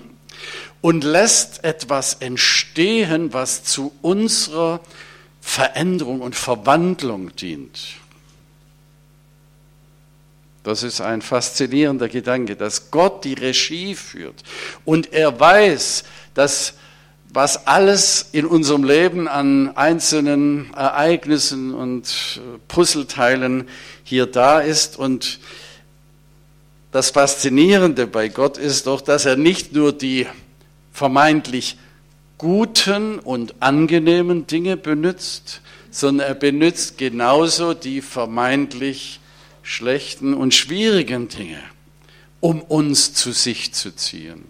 [0.80, 4.80] und lässt etwas entstehen, was zu unserer
[5.42, 7.80] Veränderung und Verwandlung dient.
[10.62, 14.42] Das ist ein faszinierender Gedanke, dass Gott die Regie führt
[14.84, 16.74] und er weiß, dass
[17.34, 23.68] was alles in unserem Leben an einzelnen Ereignissen und Puzzleteilen
[24.04, 24.98] hier da ist.
[24.98, 25.40] Und
[26.90, 30.26] das Faszinierende bei Gott ist doch, dass er nicht nur die
[30.92, 31.78] vermeintlich
[32.42, 35.60] guten und angenehmen Dinge benutzt,
[35.92, 39.20] sondern er benutzt genauso die vermeintlich
[39.62, 41.62] schlechten und schwierigen Dinge,
[42.40, 44.44] um uns zu sich zu ziehen.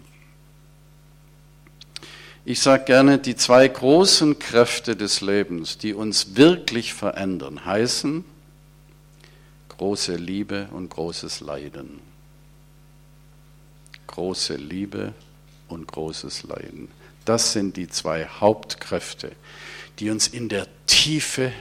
[2.45, 8.25] Ich sage gerne, die zwei großen Kräfte des Lebens, die uns wirklich verändern, heißen
[9.69, 11.99] große Liebe und großes Leiden.
[14.07, 15.13] Große Liebe
[15.67, 16.87] und großes Leiden.
[17.25, 19.31] Das sind die zwei Hauptkräfte,
[19.99, 21.51] die uns in der Tiefe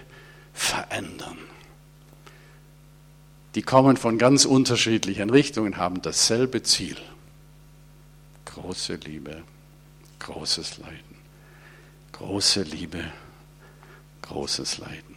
[0.53, 1.39] verändern.
[3.55, 6.97] Die kommen von ganz unterschiedlichen Richtungen, haben dasselbe Ziel.
[8.47, 9.43] Große Liebe
[10.23, 11.17] großes Leiden.
[12.13, 13.05] Große Liebe,
[14.23, 15.17] großes Leiden.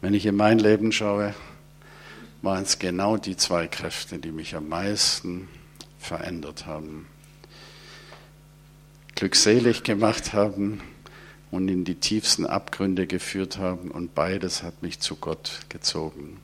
[0.00, 1.34] Wenn ich in mein Leben schaue,
[2.40, 5.48] waren es genau die zwei Kräfte, die mich am meisten
[6.00, 7.06] verändert haben,
[9.14, 10.80] glückselig gemacht haben
[11.50, 13.90] und in die tiefsten Abgründe geführt haben.
[13.90, 16.38] Und beides hat mich zu Gott gezogen.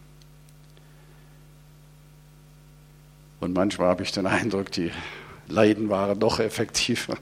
[3.40, 4.90] Und manchmal habe ich den Eindruck, die
[5.48, 7.16] Leiden waren noch effektiver.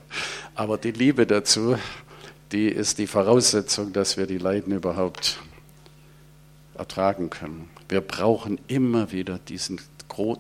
[0.54, 1.76] Aber die Liebe dazu,
[2.52, 5.38] die ist die Voraussetzung, dass wir die Leiden überhaupt
[6.74, 7.68] ertragen können.
[7.88, 9.80] Wir brauchen immer wieder diesen,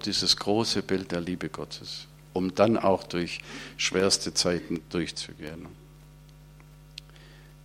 [0.04, 3.40] dieses große Bild der Liebe Gottes, um dann auch durch
[3.76, 5.66] schwerste Zeiten durchzugehen.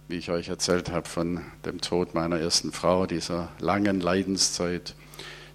[0.07, 4.95] Wie ich euch erzählt habe von dem Tod meiner ersten Frau, dieser langen Leidenszeit,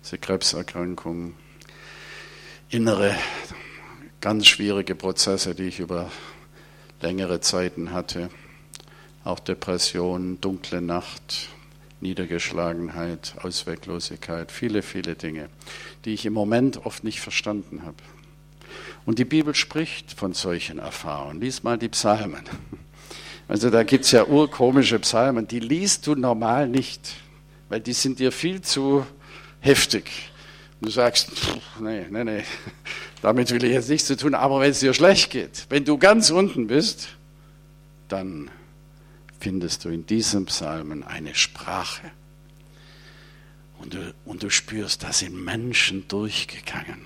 [0.04, 1.34] diese Krebserkrankung,
[2.68, 3.16] innere,
[4.20, 6.10] ganz schwierige Prozesse, die ich über
[7.00, 8.30] längere Zeiten hatte.
[9.24, 11.48] Auch Depression, dunkle Nacht,
[12.04, 15.48] Niedergeschlagenheit, Ausweglosigkeit, viele, viele Dinge,
[16.04, 17.96] die ich im Moment oft nicht verstanden habe.
[19.06, 21.40] Und die Bibel spricht von solchen Erfahrungen.
[21.40, 22.44] Lies mal die Psalmen.
[23.48, 27.14] Also da gibt es ja urkomische Psalmen, die liest du normal nicht,
[27.68, 29.06] weil die sind dir viel zu
[29.60, 30.10] heftig.
[30.80, 31.30] Du sagst,
[31.80, 32.44] nee, nee, nee,
[33.22, 35.98] damit will ich jetzt nichts zu tun, aber wenn es dir schlecht geht, wenn du
[35.98, 37.08] ganz unten bist,
[38.08, 38.50] dann
[39.44, 42.10] findest du in diesem Psalmen eine Sprache.
[43.78, 47.02] Und du, und du spürst, da sind Menschen durchgegangen.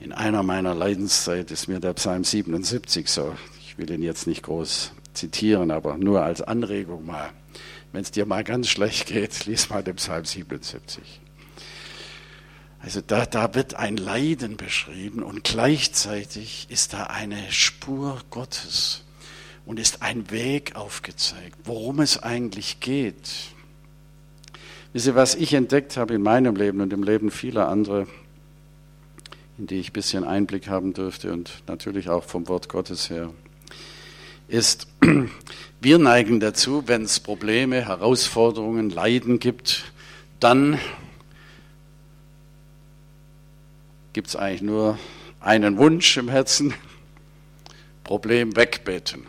[0.00, 4.42] In einer meiner Leidenszeit ist mir der Psalm 77 so, ich will ihn jetzt nicht
[4.44, 7.28] groß zitieren, aber nur als Anregung mal.
[7.92, 11.20] Wenn es dir mal ganz schlecht geht, lies mal den Psalm 77.
[12.80, 19.01] Also da, da wird ein Leiden beschrieben und gleichzeitig ist da eine Spur Gottes
[19.64, 23.52] und ist ein Weg aufgezeigt, worum es eigentlich geht.
[24.92, 28.06] Wisst ihr, was ich entdeckt habe in meinem Leben und im Leben vieler anderer,
[29.56, 33.32] in die ich ein bisschen Einblick haben dürfte und natürlich auch vom Wort Gottes her,
[34.48, 34.86] ist,
[35.80, 39.92] wir neigen dazu, wenn es Probleme, Herausforderungen, Leiden gibt,
[40.40, 40.78] dann
[44.12, 44.98] gibt es eigentlich nur
[45.40, 46.74] einen Wunsch im Herzen,
[48.04, 49.24] Problem wegbeten,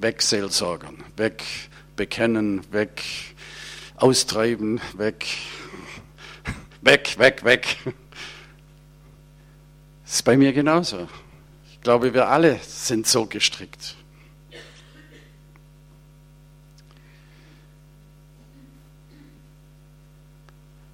[0.00, 3.02] wegseelsorgern, wegbekennen, weg
[3.96, 5.26] austreiben, weg,
[6.80, 7.76] weg, weg, weg.
[10.04, 11.08] Das ist bei mir genauso.
[11.70, 13.96] Ich glaube, wir alle sind so gestrickt.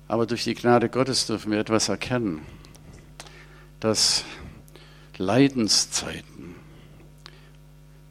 [0.08, 2.46] Aber durch die Gnade Gottes dürfen wir etwas erkennen,
[3.80, 4.24] dass
[5.16, 6.54] Leidenszeiten,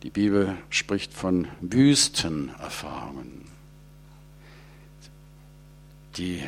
[0.05, 3.41] die Bibel spricht von Wüstenerfahrungen,
[6.15, 6.43] die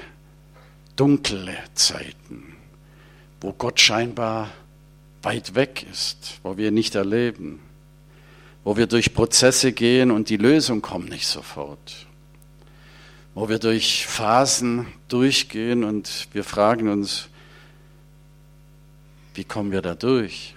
[0.95, 2.55] dunkle Zeiten,
[3.41, 4.51] wo Gott scheinbar
[5.23, 7.59] weit weg ist, wo wir nicht erleben,
[8.63, 12.07] wo wir durch Prozesse gehen und die Lösung kommt nicht sofort
[13.37, 17.29] wo wir durch Phasen durchgehen und wir fragen uns,
[19.35, 20.55] wie kommen wir da durch?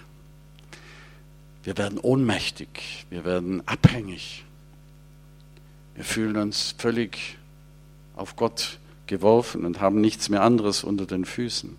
[1.63, 4.45] Wir werden ohnmächtig, wir werden abhängig,
[5.95, 7.37] wir fühlen uns völlig
[8.15, 11.77] auf Gott geworfen und haben nichts mehr anderes unter den Füßen.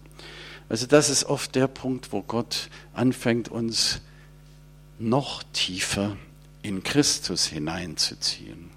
[0.68, 4.00] Also das ist oft der Punkt, wo Gott anfängt, uns
[4.98, 6.16] noch tiefer
[6.62, 8.70] in Christus hineinzuziehen.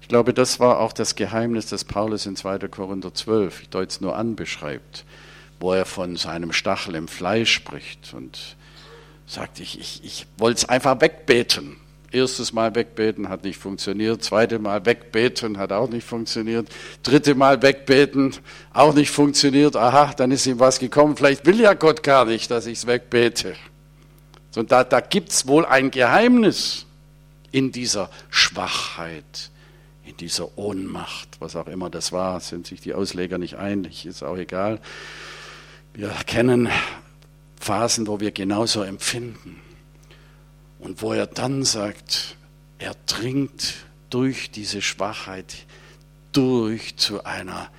[0.00, 2.58] Ich glaube, das war auch das Geheimnis, das Paulus in 2.
[2.68, 5.04] Korinther 12, ich deute es nur an, beschreibt,
[5.60, 8.56] wo er von seinem Stachel im Fleisch spricht und
[9.32, 11.76] sagt, ich, ich, ich wollte es einfach wegbeten.
[12.10, 16.68] Erstes Mal wegbeten hat nicht funktioniert, zweite Mal wegbeten hat auch nicht funktioniert,
[17.02, 18.34] dritte Mal wegbeten
[18.74, 19.76] auch nicht funktioniert.
[19.76, 21.16] Aha, dann ist ihm was gekommen.
[21.16, 23.54] Vielleicht will ja Gott gar nicht, dass ich es wegbete.
[24.56, 26.84] Und da, da gibt es wohl ein Geheimnis
[27.50, 29.50] in dieser Schwachheit
[30.04, 34.22] in dieser Ohnmacht, was auch immer das war, sind sich die Ausleger nicht einig, ist
[34.22, 34.80] auch egal.
[35.94, 36.68] Wir kennen
[37.62, 39.60] Phasen, wo wir genauso empfinden
[40.80, 42.36] und wo er dann sagt,
[42.78, 45.66] er dringt durch diese Schwachheit
[46.32, 47.70] durch zu einer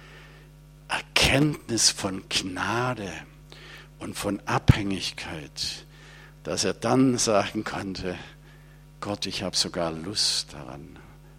[0.87, 3.11] Erkenntnis von Gnade
[3.99, 5.85] und von Abhängigkeit,
[6.43, 8.17] dass er dann sagen konnte,
[9.01, 10.97] Gott, ich habe sogar Lust daran,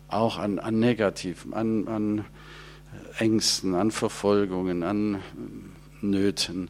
[0.09, 2.25] auch an, an Negativen, an, an
[3.17, 5.23] Ängsten, an Verfolgungen, an
[6.03, 6.69] Nöten,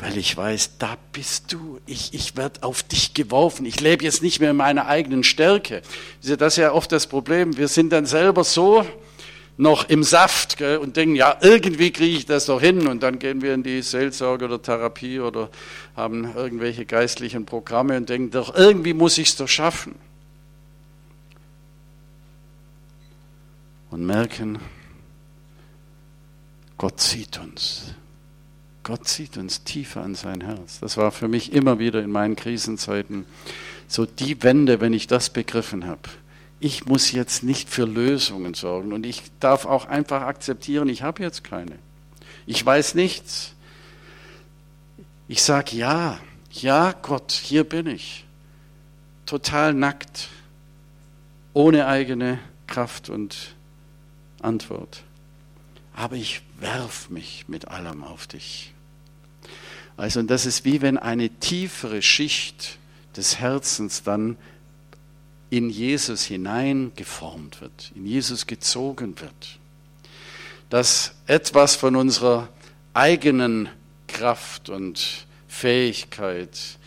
[0.00, 1.78] weil ich weiß, da bist du.
[1.86, 3.66] Ich, ich werde auf dich geworfen.
[3.66, 5.82] Ich lebe jetzt nicht mehr in meiner eigenen Stärke.
[6.22, 7.56] Das ist ja oft das Problem.
[7.56, 8.86] Wir sind dann selber so
[9.56, 12.86] noch im Saft gell, und denken, ja, irgendwie kriege ich das doch hin.
[12.86, 15.50] Und dann gehen wir in die Seelsorge oder Therapie oder
[15.94, 19.94] haben irgendwelche geistlichen Programme und denken, doch irgendwie muss ich es doch schaffen.
[23.90, 24.58] und merken,
[26.78, 27.94] Gott sieht uns.
[28.82, 30.80] Gott sieht uns tiefer an sein Herz.
[30.80, 33.26] Das war für mich immer wieder in meinen Krisenzeiten
[33.88, 36.08] so die Wende, wenn ich das begriffen habe.
[36.60, 41.22] Ich muss jetzt nicht für Lösungen sorgen und ich darf auch einfach akzeptieren, ich habe
[41.22, 41.78] jetzt keine.
[42.46, 43.54] Ich weiß nichts.
[45.28, 46.18] Ich sage ja,
[46.52, 48.24] ja Gott, hier bin ich.
[49.26, 50.28] Total nackt,
[51.52, 53.54] ohne eigene Kraft und
[54.40, 55.02] Antwort.
[56.00, 58.72] Aber ich werf mich mit allem auf dich.
[59.98, 62.78] Also, und das ist wie wenn eine tiefere Schicht
[63.18, 64.38] des Herzens dann
[65.50, 69.58] in Jesus hineingeformt wird, in Jesus gezogen wird.
[70.70, 72.48] Dass etwas von unserer
[72.94, 73.68] eigenen
[74.08, 76.78] Kraft und Fähigkeit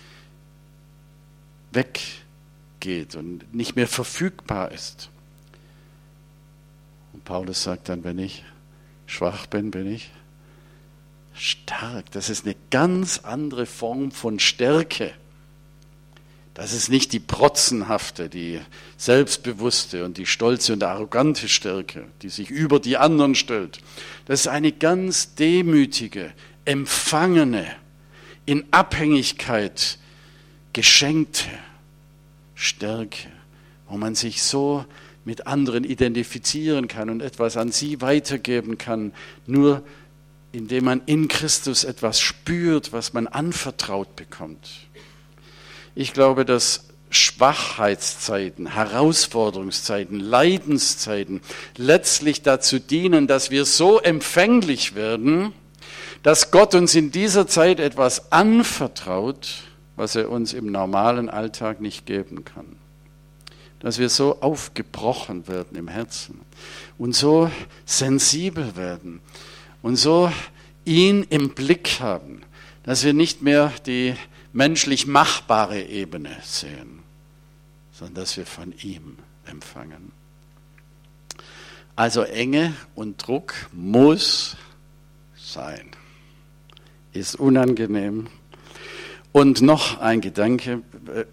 [1.71, 5.11] weggeht und nicht mehr verfügbar ist.
[7.25, 8.43] Paulus sagt dann, wenn ich
[9.13, 10.09] schwach bin, bin ich
[11.33, 12.11] stark.
[12.11, 15.11] Das ist eine ganz andere Form von Stärke.
[16.53, 18.59] Das ist nicht die protzenhafte, die
[18.97, 23.79] selbstbewusste und die stolze und arrogante Stärke, die sich über die anderen stellt.
[24.25, 26.31] Das ist eine ganz demütige,
[26.65, 27.65] empfangene,
[28.45, 29.97] in Abhängigkeit
[30.73, 31.45] geschenkte
[32.55, 33.29] Stärke,
[33.87, 34.85] wo man sich so
[35.25, 39.13] mit anderen identifizieren kann und etwas an sie weitergeben kann,
[39.45, 39.83] nur
[40.51, 44.69] indem man in Christus etwas spürt, was man anvertraut bekommt.
[45.95, 51.41] Ich glaube, dass Schwachheitszeiten, Herausforderungszeiten, Leidenszeiten
[51.77, 55.53] letztlich dazu dienen, dass wir so empfänglich werden,
[56.23, 59.63] dass Gott uns in dieser Zeit etwas anvertraut,
[59.95, 62.82] was er uns im normalen Alltag nicht geben kann
[63.83, 66.39] dass wir so aufgebrochen werden im Herzen
[66.97, 67.51] und so
[67.85, 69.19] sensibel werden
[69.81, 70.31] und so
[70.85, 72.41] ihn im Blick haben,
[72.83, 74.15] dass wir nicht mehr die
[74.53, 76.99] menschlich machbare Ebene sehen,
[77.91, 80.13] sondern dass wir von ihm empfangen.
[81.97, 84.55] Also Enge und Druck muss
[85.35, 85.91] sein.
[87.11, 88.27] Ist unangenehm.
[89.33, 90.83] Und noch ein Gedanke,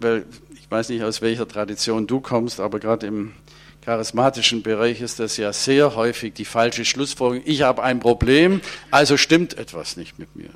[0.01, 0.27] weil
[0.71, 3.33] ich weiß nicht, aus welcher Tradition du kommst, aber gerade im
[3.81, 7.43] charismatischen Bereich ist das ja sehr häufig die falsche Schlussfolgerung.
[7.45, 8.61] Ich habe ein Problem,
[8.93, 10.51] also stimmt etwas nicht mit mir.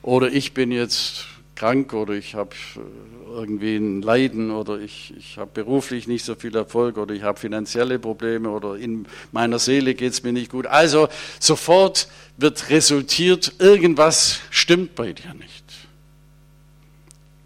[0.00, 1.26] Oder ich bin jetzt
[1.56, 6.34] krank oder ich habe äh, irgendwie ein Leiden oder ich, ich habe beruflich nicht so
[6.34, 10.50] viel Erfolg oder ich habe finanzielle Probleme oder in meiner Seele geht es mir nicht
[10.50, 10.66] gut.
[10.66, 12.08] Also sofort
[12.38, 15.67] wird resultiert, irgendwas stimmt bei dir nicht.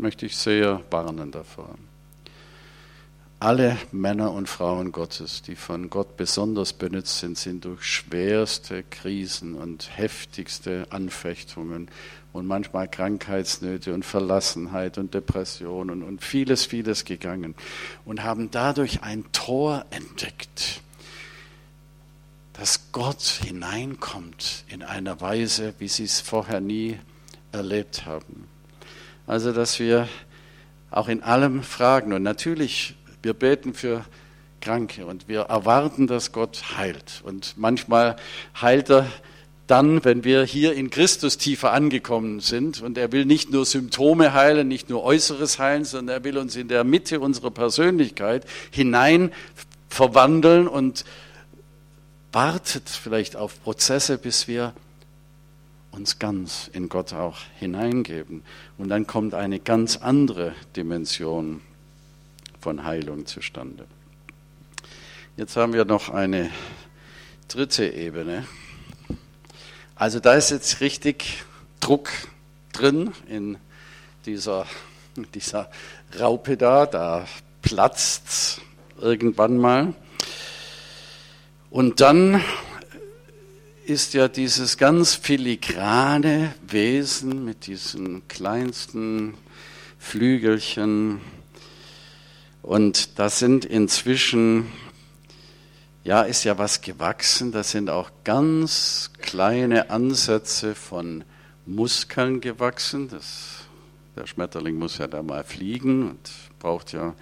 [0.03, 1.77] Möchte ich sehr warnen davor.
[3.39, 9.55] Alle Männer und Frauen Gottes, die von Gott besonders benutzt sind, sind durch schwerste Krisen
[9.55, 11.89] und heftigste Anfechtungen
[12.33, 17.55] und manchmal Krankheitsnöte und Verlassenheit und Depressionen und vieles, vieles gegangen
[18.05, 20.83] und haben dadurch ein Tor entdeckt,
[22.55, 26.99] dass Gott hineinkommt in einer Weise, wie sie es vorher nie
[27.53, 28.52] erlebt haben.
[29.27, 30.09] Also, dass wir
[30.91, 34.05] auch in allem fragen und natürlich, wir beten für
[34.61, 37.23] Kranke und wir erwarten, dass Gott heilt.
[37.25, 38.17] Und manchmal
[38.61, 39.07] heilt er
[39.67, 42.83] dann, wenn wir hier in Christus tiefer angekommen sind.
[42.83, 46.57] Und er will nicht nur Symptome heilen, nicht nur Äußeres heilen, sondern er will uns
[46.57, 49.33] in der Mitte unserer Persönlichkeit hinein
[49.89, 51.05] verwandeln und
[52.33, 54.73] wartet vielleicht auf Prozesse, bis wir
[55.93, 58.43] uns ganz in Gott auch hineingeben.
[58.79, 61.61] Und dann kommt eine ganz andere Dimension
[62.61, 63.87] von Heilung zustande.
[65.37, 66.51] Jetzt haben wir noch eine
[67.49, 68.47] dritte Ebene.
[69.95, 71.45] Also da ist jetzt richtig
[71.81, 72.11] Druck
[72.73, 73.59] drin in
[74.25, 74.67] dieser,
[75.35, 75.71] dieser
[76.19, 77.27] Raupe da, da
[77.61, 78.61] platzt
[79.01, 79.95] irgendwann mal.
[81.71, 82.43] Und dann
[83.85, 89.35] ist ja dieses ganz filigrane Wesen mit diesen kleinsten
[89.99, 91.21] Flügelchen.
[92.63, 94.71] Und da sind inzwischen
[96.05, 97.53] ja, ist ja was gewachsen.
[97.53, 101.25] Das sind auch ganz kleine Ansätze von
[101.67, 103.09] Muskeln gewachsen.
[103.09, 103.65] Das,
[104.17, 107.15] der Schmetterling muss ja da mal fliegen und braucht ja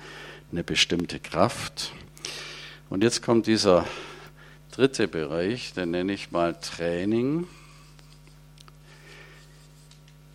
[0.51, 1.93] eine bestimmte Kraft.
[2.89, 3.87] Und jetzt kommt dieser
[4.81, 7.47] dritte Bereich, den nenne ich mal Training.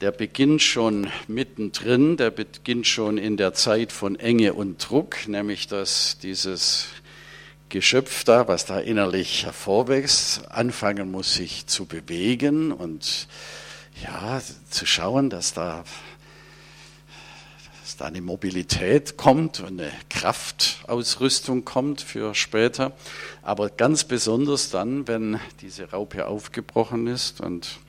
[0.01, 5.65] Der beginnt schon mittendrin, der beginnt schon in der Zeit von Enge und Druck, nämlich
[5.65, 6.89] dass dieses
[7.69, 13.27] Geschöpf da, was da innerlich hervorwächst, anfangen muss, sich zu bewegen und
[14.03, 15.83] ja, zu schauen, dass da,
[17.95, 22.91] dass da eine Mobilität kommt eine Kraftausrüstung kommt für später.
[23.41, 27.79] Aber ganz besonders dann, wenn diese Raupe aufgebrochen ist und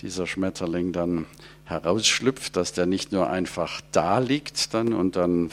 [0.00, 1.26] dieser Schmetterling dann
[1.66, 5.50] herausschlüpft, dass der nicht nur einfach da liegt dann und dann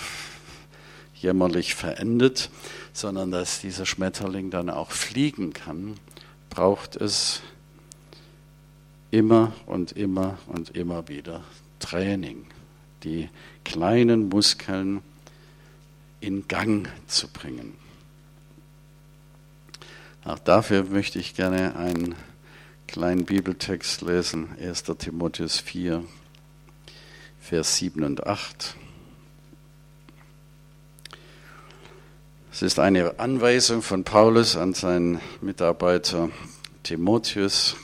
[1.15, 2.51] jämmerlich verendet,
[2.93, 5.95] sondern dass dieser Schmetterling dann auch fliegen kann,
[6.49, 7.41] braucht es
[9.11, 11.43] immer und immer und immer wieder
[11.79, 12.45] Training,
[13.03, 13.29] die
[13.63, 15.01] kleinen Muskeln
[16.19, 17.73] in Gang zu bringen.
[20.23, 22.15] Auch dafür möchte ich gerne einen
[22.87, 24.83] kleinen Bibeltext lesen, 1.
[24.97, 26.03] Timotheus 4,
[27.39, 28.75] Vers 7 und 8.
[32.51, 36.29] Es ist eine Anweisung von Paulus an seinen Mitarbeiter
[36.83, 37.77] Timotheus.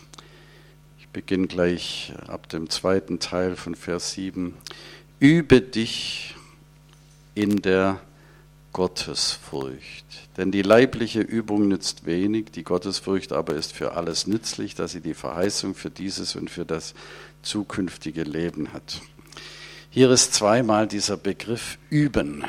[0.99, 4.53] Ich beginne gleich ab dem zweiten Teil von Vers 7.
[5.26, 6.36] Übe dich
[7.34, 7.99] in der
[8.73, 10.05] Gottesfurcht.
[10.38, 15.01] Denn die leibliche Übung nützt wenig, die Gottesfurcht aber ist für alles nützlich, dass sie
[15.01, 16.93] die Verheißung für dieses und für das
[17.41, 19.01] zukünftige Leben hat.
[19.89, 22.45] Hier ist zweimal dieser Begriff üben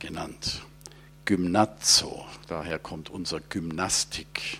[0.00, 0.62] genannt.
[1.26, 4.58] Gymnazo, daher kommt unser Gymnastik,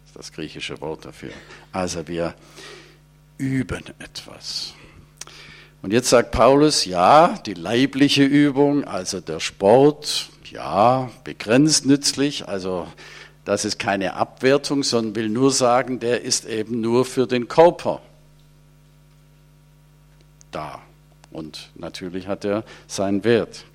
[0.00, 1.30] das ist das griechische Wort dafür.
[1.70, 2.34] Also wir
[3.38, 4.74] üben etwas.
[5.84, 12.88] Und jetzt sagt Paulus, ja, die leibliche Übung, also der Sport, ja, begrenzt nützlich, also
[13.44, 18.00] das ist keine Abwertung, sondern will nur sagen, der ist eben nur für den Körper
[20.50, 20.80] da.
[21.30, 23.66] Und natürlich hat er seinen Wert.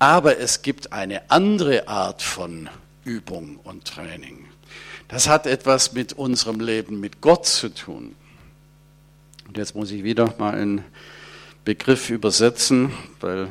[0.00, 2.68] Aber es gibt eine andere Art von
[3.04, 4.44] Übung und Training.
[5.06, 8.16] Das hat etwas mit unserem Leben mit Gott zu tun.
[9.46, 10.84] Und jetzt muss ich wieder mal einen
[11.64, 13.48] Begriff übersetzen, weil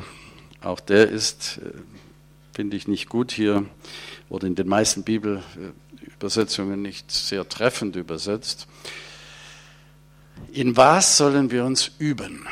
[0.61, 1.71] auch der ist äh,
[2.53, 3.65] finde ich nicht gut hier
[4.29, 8.67] oder in den meisten Bibelübersetzungen nicht sehr treffend übersetzt.
[10.51, 12.47] In was sollen wir uns üben?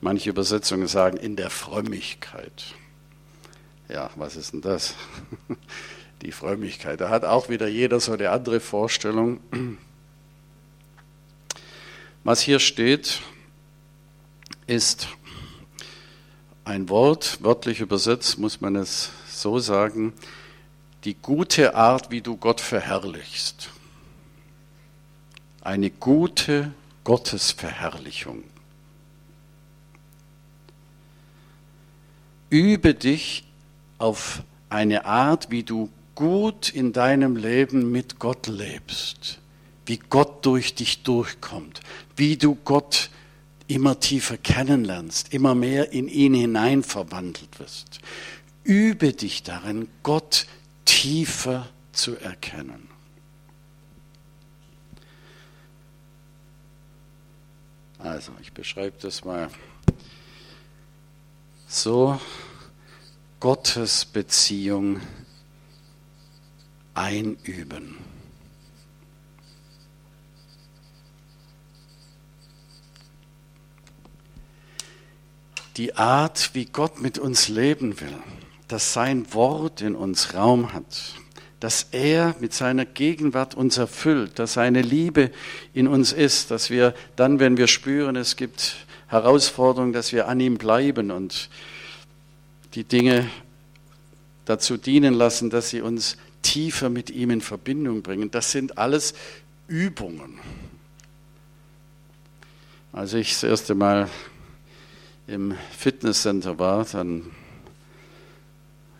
[0.00, 2.74] Manche Übersetzungen sagen in der Frömmigkeit.
[3.88, 4.94] Ja, was ist denn das?
[6.22, 7.00] Die Frömmigkeit.
[7.00, 9.40] Da hat auch wieder jeder so eine andere Vorstellung.
[12.28, 13.22] Was hier steht,
[14.66, 15.08] ist
[16.62, 20.12] ein Wort, wörtlich übersetzt muss man es so sagen,
[21.04, 23.70] die gute Art, wie du Gott verherrlichst.
[25.62, 26.74] Eine gute
[27.04, 28.44] Gottesverherrlichung.
[32.50, 33.44] Übe dich
[33.96, 39.40] auf eine Art, wie du gut in deinem Leben mit Gott lebst,
[39.88, 41.80] wie Gott durch dich durchkommt,
[42.14, 43.10] wie du Gott
[43.66, 48.00] immer tiefer kennenlernst, immer mehr in ihn hinein verwandelt wirst.
[48.64, 50.46] Übe dich darin, Gott
[50.84, 52.88] tiefer zu erkennen.
[57.98, 59.50] Also, ich beschreibe das mal
[61.66, 62.20] so.
[63.40, 65.00] Gottes Beziehung
[66.94, 68.07] einüben.
[75.78, 78.14] Die Art, wie Gott mit uns leben will,
[78.66, 81.14] dass sein Wort in uns Raum hat,
[81.60, 85.30] dass er mit seiner Gegenwart uns erfüllt, dass seine Liebe
[85.72, 88.74] in uns ist, dass wir dann, wenn wir spüren, es gibt
[89.06, 91.48] Herausforderungen, dass wir an ihm bleiben und
[92.74, 93.30] die Dinge
[94.46, 98.32] dazu dienen lassen, dass sie uns tiefer mit ihm in Verbindung bringen.
[98.32, 99.14] Das sind alles
[99.68, 100.40] Übungen.
[102.92, 104.08] Als ich das erste Mal
[105.28, 107.30] im Fitnesscenter war, dann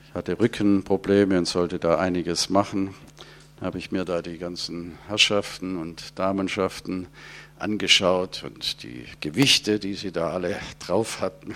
[0.07, 2.95] ich hatte Rückenprobleme und sollte da einiges machen.
[3.57, 7.07] Dann habe ich mir da die ganzen Herrschaften und Damenschaften
[7.59, 11.55] angeschaut und die Gewichte, die sie da alle drauf hatten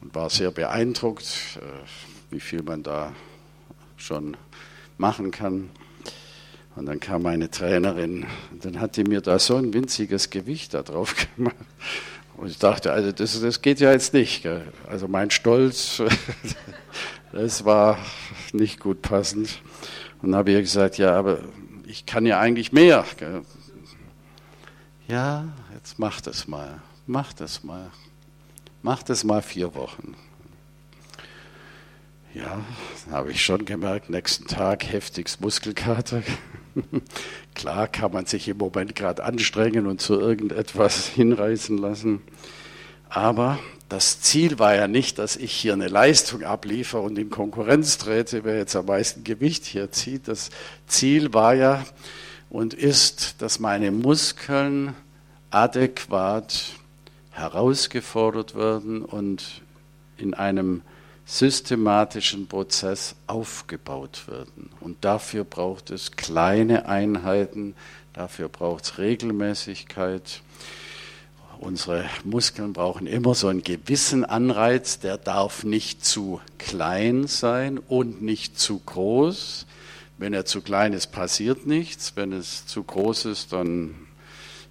[0.00, 3.14] und war sehr beeindruckt, äh, wie viel man da
[3.96, 4.36] schon
[4.98, 5.70] machen kann.
[6.74, 10.74] Und dann kam meine Trainerin und dann hat die mir da so ein winziges Gewicht
[10.74, 11.56] da drauf gemacht.
[12.40, 14.42] Und ich dachte, also das, das geht ja jetzt nicht.
[14.42, 14.72] Gell?
[14.88, 16.02] Also mein Stolz,
[17.32, 17.98] das war
[18.54, 19.60] nicht gut passend.
[20.22, 21.40] Und habe ich gesagt, ja, aber
[21.86, 23.04] ich kann ja eigentlich mehr.
[23.18, 23.42] Gell?
[25.06, 27.90] Ja, jetzt mach das mal, mach das mal.
[28.80, 30.16] Mach das mal vier Wochen.
[32.32, 32.64] Ja,
[33.10, 36.22] habe ich schon gemerkt, nächsten Tag heftigst Muskelkater.
[37.56, 42.22] Klar kann man sich im Moment gerade anstrengen und zu irgendetwas hinreißen lassen.
[43.08, 43.58] Aber
[43.88, 48.44] das Ziel war ja nicht, dass ich hier eine Leistung abliefere und in Konkurrenz trete,
[48.44, 50.28] wer jetzt am meisten Gewicht hier zieht.
[50.28, 50.50] Das
[50.86, 51.84] Ziel war ja
[52.48, 54.94] und ist, dass meine Muskeln
[55.50, 56.74] adäquat
[57.32, 59.62] herausgefordert werden und
[60.16, 60.82] in einem
[61.30, 64.70] systematischen Prozess aufgebaut werden.
[64.80, 67.74] Und dafür braucht es kleine Einheiten,
[68.12, 70.42] dafür braucht es Regelmäßigkeit.
[71.60, 78.22] Unsere Muskeln brauchen immer so einen gewissen Anreiz, der darf nicht zu klein sein und
[78.22, 79.66] nicht zu groß.
[80.18, 82.14] Wenn er zu klein ist, passiert nichts.
[82.16, 83.94] Wenn es zu groß ist, dann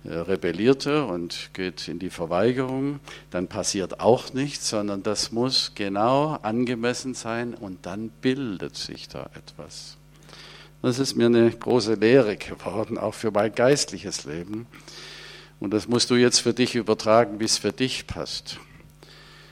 [0.05, 2.99] rebellierte und geht in die Verweigerung,
[3.31, 9.29] dann passiert auch nichts, sondern das muss genau angemessen sein und dann bildet sich da
[9.35, 9.97] etwas.
[10.81, 14.65] Das ist mir eine große Lehre geworden, auch für mein geistliches Leben.
[15.59, 18.57] Und das musst du jetzt für dich übertragen, wie es für dich passt.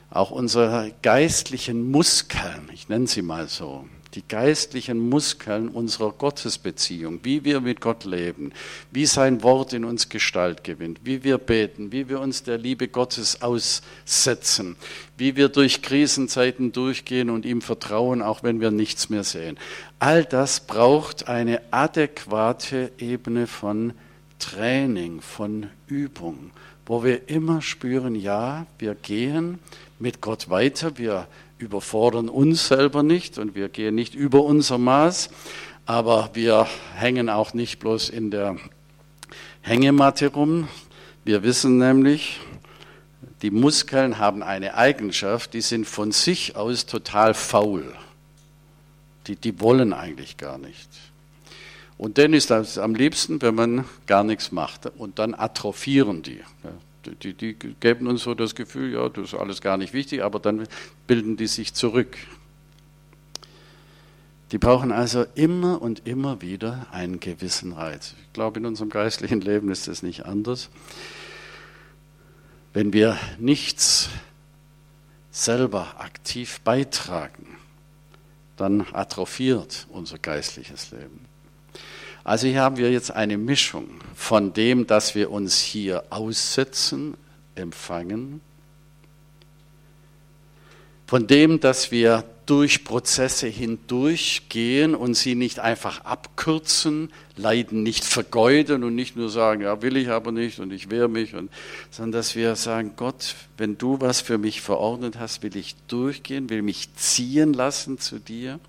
[0.09, 7.43] Auch unsere geistlichen Muskeln, ich nenne sie mal so, die geistlichen Muskeln unserer Gottesbeziehung, wie
[7.43, 8.53] wir mit Gott leben,
[8.91, 12.87] wie sein Wort in uns Gestalt gewinnt, wie wir beten, wie wir uns der Liebe
[12.87, 14.75] Gottes aussetzen,
[15.17, 19.57] wie wir durch Krisenzeiten durchgehen und ihm vertrauen, auch wenn wir nichts mehr sehen.
[19.99, 23.93] All das braucht eine adäquate Ebene von
[24.39, 26.51] Training, von Übung,
[26.85, 29.59] wo wir immer spüren, ja, wir gehen
[29.99, 31.27] mit Gott weiter, wir
[31.57, 35.29] überfordern uns selber nicht und wir gehen nicht über unser Maß,
[35.85, 38.57] aber wir hängen auch nicht bloß in der
[39.61, 40.67] Hängematte rum.
[41.23, 42.39] Wir wissen nämlich,
[43.41, 47.93] die Muskeln haben eine Eigenschaft, die sind von sich aus total faul.
[49.27, 50.89] Die, die wollen eigentlich gar nicht.
[51.97, 54.85] Und dann ist das am liebsten, wenn man gar nichts macht.
[54.97, 56.41] Und dann atrophieren die.
[57.15, 60.39] Die, die geben uns so das Gefühl, ja, das ist alles gar nicht wichtig, aber
[60.39, 60.67] dann
[61.07, 62.17] bilden die sich zurück.
[64.51, 68.15] Die brauchen also immer und immer wieder einen gewissen Reiz.
[68.25, 70.69] Ich glaube, in unserem geistlichen Leben ist es nicht anders.
[72.73, 74.09] Wenn wir nichts
[75.31, 77.57] selber aktiv beitragen,
[78.55, 81.25] dann atrophiert unser geistliches Leben.
[82.27, 87.13] Also hier haben wir jetzt eine Mischung von dem, dass wir uns hier aussetzen,
[87.55, 88.41] empfangen,
[91.05, 98.83] von dem, dass wir durch Prozesse hindurchgehen und sie nicht einfach abkürzen, Leiden nicht vergeuden
[98.83, 101.49] und nicht nur sagen, ja, will ich aber nicht und ich wehre mich, und,
[101.91, 106.49] sondern dass wir sagen, Gott, wenn du was für mich verordnet hast, will ich durchgehen,
[106.49, 108.59] will mich ziehen lassen zu dir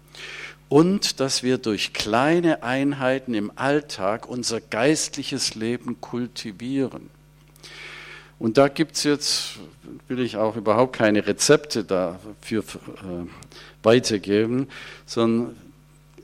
[0.68, 7.10] und dass wir durch kleine Einheiten im Alltag unser geistliches Leben kultivieren.
[8.38, 9.58] Und da gibt es jetzt,
[10.06, 13.26] will ich auch überhaupt keine Rezepte dafür äh,
[13.82, 14.68] weitergeben,
[15.06, 15.56] sondern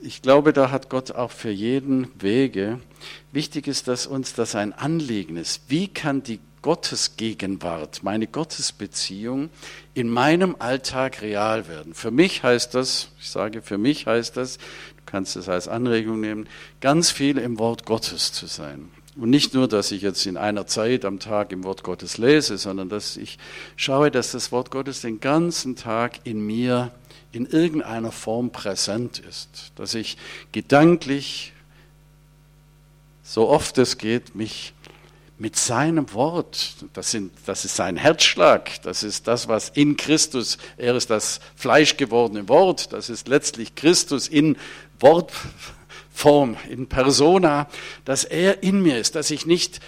[0.01, 2.79] ich glaube, da hat Gott auch für jeden Wege.
[3.31, 5.63] Wichtig ist, dass uns das ein Anliegen ist.
[5.67, 9.51] Wie kann die Gottesgegenwart, meine Gottesbeziehung
[9.93, 11.93] in meinem Alltag real werden?
[11.93, 16.21] Für mich heißt das, ich sage, für mich heißt das, du kannst es als Anregung
[16.21, 16.49] nehmen,
[16.81, 18.89] ganz viel im Wort Gottes zu sein.
[19.15, 22.57] Und nicht nur, dass ich jetzt in einer Zeit am Tag im Wort Gottes lese,
[22.57, 23.37] sondern dass ich
[23.75, 26.89] schaue, dass das Wort Gottes den ganzen Tag in mir
[27.31, 29.71] in irgendeiner Form präsent ist.
[29.75, 30.17] Dass ich
[30.51, 31.53] gedanklich,
[33.21, 34.73] so oft es geht, mich
[35.37, 40.57] mit seinem Wort, das, sind, das ist sein Herzschlag, das ist das, was in Christus,
[40.77, 44.55] er ist das fleischgewordene Wort, das ist letztlich Christus in
[44.99, 45.31] Wort
[46.13, 47.67] Form, in Persona,
[48.05, 49.81] dass er in mir ist, dass ich nicht,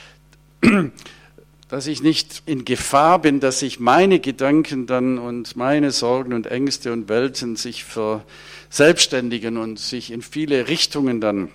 [1.69, 6.47] dass ich nicht in Gefahr bin, dass sich meine Gedanken dann und meine Sorgen und
[6.47, 11.49] Ängste und Welten sich verselbstständigen und sich in viele Richtungen dann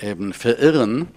[0.00, 1.08] eben verirren,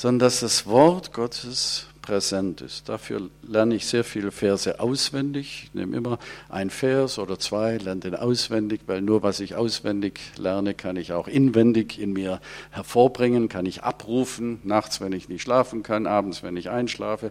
[0.00, 2.88] sondern dass das Wort Gottes präsent ist.
[2.88, 5.64] Dafür lerne ich sehr viele Verse auswendig.
[5.64, 10.18] Ich nehme immer ein Vers oder zwei, lerne den auswendig, weil nur was ich auswendig
[10.38, 12.40] lerne, kann ich auch inwendig in mir
[12.70, 17.30] hervorbringen, kann ich abrufen, nachts, wenn ich nicht schlafen kann, abends, wenn ich einschlafe,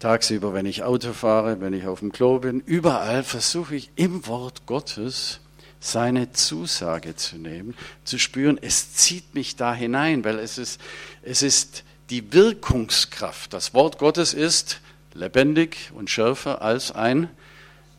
[0.00, 2.58] tagsüber, wenn ich Auto fahre, wenn ich auf dem Klo bin.
[2.58, 5.38] Überall versuche ich im Wort Gottes
[5.78, 10.80] seine Zusage zu nehmen, zu spüren, es zieht mich da hinein, weil es ist,
[11.22, 13.52] es ist die Wirkungskraft.
[13.52, 14.80] Das Wort Gottes ist
[15.14, 17.30] lebendig und schärfer als ein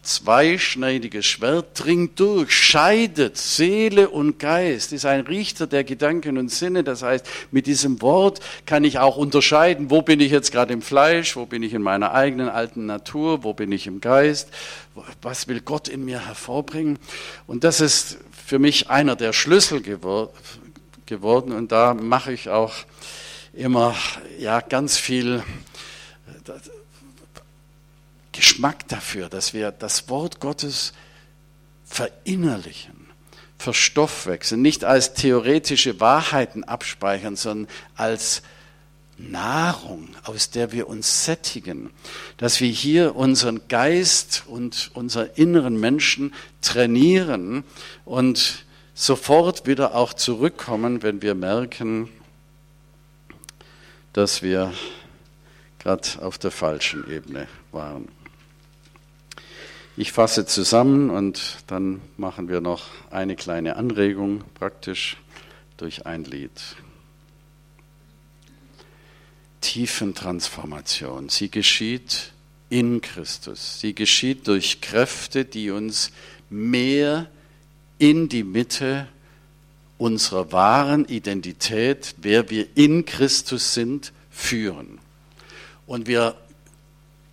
[0.03, 6.83] zweischneidiges Schwert, dringt durch, scheidet Seele und Geist, ist ein Richter der Gedanken und Sinne.
[6.83, 10.81] Das heißt, mit diesem Wort kann ich auch unterscheiden, wo bin ich jetzt gerade im
[10.81, 14.49] Fleisch, wo bin ich in meiner eigenen alten Natur, wo bin ich im Geist,
[15.21, 16.97] was will Gott in mir hervorbringen.
[17.45, 22.73] Und das ist für mich einer der Schlüssel geworden und da mache ich auch
[23.53, 23.95] immer
[24.39, 25.43] ja, ganz viel
[26.27, 26.51] äh,
[28.31, 30.93] Geschmack dafür, dass wir das Wort Gottes
[31.85, 33.07] verinnerlichen,
[33.57, 38.41] verstoffwechseln, nicht als theoretische Wahrheiten abspeichern, sondern als
[39.17, 41.91] Nahrung, aus der wir uns sättigen,
[42.37, 47.63] dass wir hier unseren Geist und unseren inneren Menschen trainieren
[48.05, 52.09] und sofort wieder auch zurückkommen, wenn wir merken,
[54.13, 54.73] dass wir
[55.79, 58.07] gerade auf der falschen Ebene waren.
[59.97, 65.17] Ich fasse zusammen und dann machen wir noch eine kleine Anregung praktisch
[65.77, 66.51] durch ein Lied.
[69.61, 72.31] Tiefentransformation, sie geschieht
[72.69, 73.79] in Christus.
[73.79, 76.11] Sie geschieht durch Kräfte, die uns
[76.49, 77.29] mehr
[77.99, 79.07] in die Mitte
[80.01, 84.97] unserer wahren Identität, wer wir in Christus sind, führen.
[85.85, 86.33] Und wir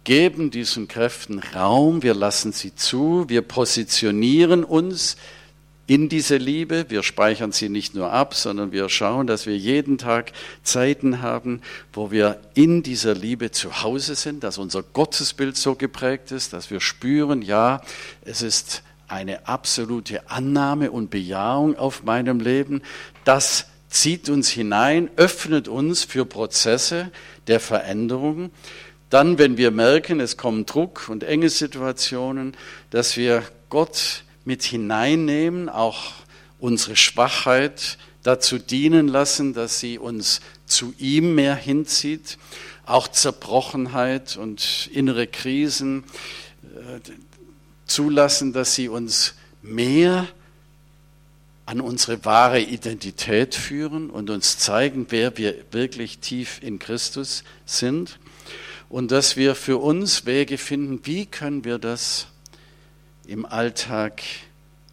[0.05, 5.17] geben diesen Kräften Raum, wir lassen sie zu, wir positionieren uns
[5.87, 9.97] in diese Liebe, wir speichern sie nicht nur ab, sondern wir schauen, dass wir jeden
[9.97, 11.63] Tag Zeiten haben,
[11.95, 16.71] wo wir in dieser Liebe zu Hause sind, dass unser Gottesbild so geprägt ist, dass
[16.71, 17.81] wir spüren, ja,
[18.27, 22.83] es ist eine absolute Annahme und Bejahung auf meinem Leben.
[23.25, 27.11] Das zieht uns hinein, öffnet uns für Prozesse
[27.47, 28.51] der Veränderung.
[29.11, 32.57] Dann, wenn wir merken, es kommen Druck und enge Situationen,
[32.91, 36.13] dass wir Gott mit hineinnehmen, auch
[36.59, 42.37] unsere Schwachheit dazu dienen lassen, dass sie uns zu ihm mehr hinzieht,
[42.85, 46.05] auch Zerbrochenheit und innere Krisen
[46.63, 47.01] äh,
[47.89, 50.29] zulassen, dass sie uns mehr
[51.67, 58.19] an unsere wahre Identität führen und uns zeigen, wer wir wirklich tief in Christus sind.
[58.89, 62.29] Und dass wir für uns Wege finden, wie können wir das
[63.27, 64.23] im Alltag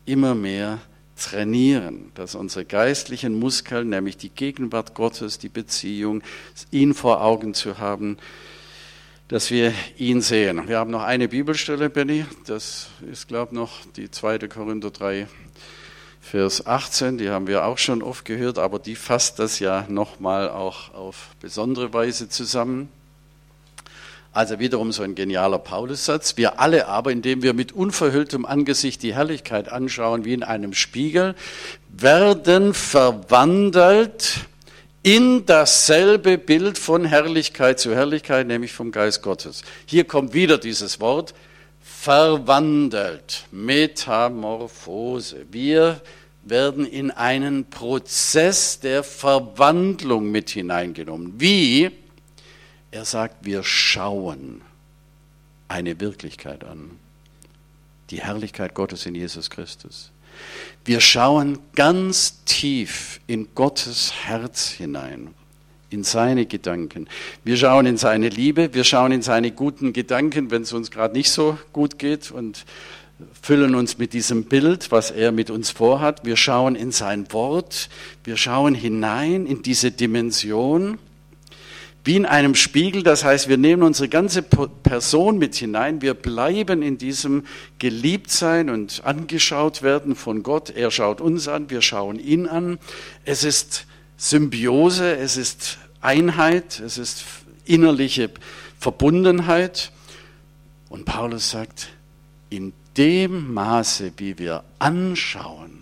[0.05, 0.79] immer mehr
[1.17, 6.21] trainieren, dass unsere geistlichen Muskeln, nämlich die Gegenwart Gottes, die Beziehung,
[6.71, 8.17] ihn vor Augen zu haben,
[9.27, 10.67] dass wir ihn sehen.
[10.67, 15.27] Wir haben noch eine Bibelstelle, Benny, das ist, glaube ich, noch die zweite Korinther 3,
[16.21, 20.49] Vers 18, die haben wir auch schon oft gehört, aber die fasst das ja nochmal
[20.49, 22.89] auch auf besondere Weise zusammen.
[24.33, 26.35] Also wiederum so ein genialer Paulussatz.
[26.35, 31.35] Wir alle aber, indem wir mit unverhülltem Angesicht die Herrlichkeit anschauen wie in einem Spiegel,
[31.89, 34.47] werden verwandelt
[35.05, 39.61] in dasselbe Bild von Herrlichkeit zu Herrlichkeit, nämlich vom Geist Gottes.
[39.85, 41.35] Hier kommt wieder dieses Wort,
[41.79, 45.45] verwandelt, Metamorphose.
[45.51, 46.01] Wir
[46.41, 51.39] werden in einen Prozess der Verwandlung mit hineingenommen.
[51.39, 51.91] Wie?
[52.89, 54.61] Er sagt, wir schauen
[55.67, 56.97] eine Wirklichkeit an.
[58.09, 60.09] Die Herrlichkeit Gottes in Jesus Christus.
[60.85, 65.33] Wir schauen ganz tief in Gottes Herz hinein,
[65.89, 67.07] in seine Gedanken.
[67.43, 71.15] Wir schauen in seine Liebe, wir schauen in seine guten Gedanken, wenn es uns gerade
[71.15, 72.65] nicht so gut geht und
[73.41, 76.23] füllen uns mit diesem Bild, was er mit uns vorhat.
[76.23, 77.89] Wir schauen in sein Wort,
[78.23, 80.99] wir schauen hinein in diese Dimension
[82.05, 83.01] wie in einem Spiegel.
[83.03, 86.01] Das heißt, wir nehmen unsere ganze Person mit hinein.
[86.01, 87.43] Wir bleiben in diesem
[87.79, 90.69] Geliebtsein und angeschaut werden von Gott.
[90.69, 92.77] Er schaut uns an, wir schauen ihn an.
[93.25, 93.87] Es ist
[94.17, 97.25] Symbiose, es ist Einheit, es ist
[97.65, 98.29] innerliche
[98.79, 99.91] Verbundenheit.
[100.89, 101.89] Und Paulus sagt,
[102.51, 105.79] in dem Maße, wie wir anschauen,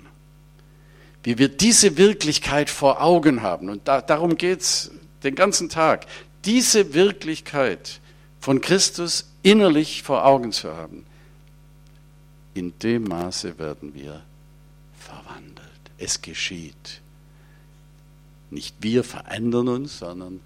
[1.21, 4.91] wie wir diese Wirklichkeit vor Augen haben, und da, darum geht es
[5.23, 6.05] den ganzen Tag,
[6.45, 7.99] diese Wirklichkeit
[8.39, 11.05] von Christus innerlich vor Augen zu haben,
[12.53, 14.21] in dem Maße werden wir
[14.97, 15.69] verwandelt.
[15.97, 17.01] Es geschieht.
[18.51, 20.39] Nicht wir verändern uns, sondern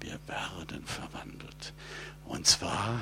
[0.00, 1.72] wir werden verwandelt.
[2.26, 3.00] Und zwar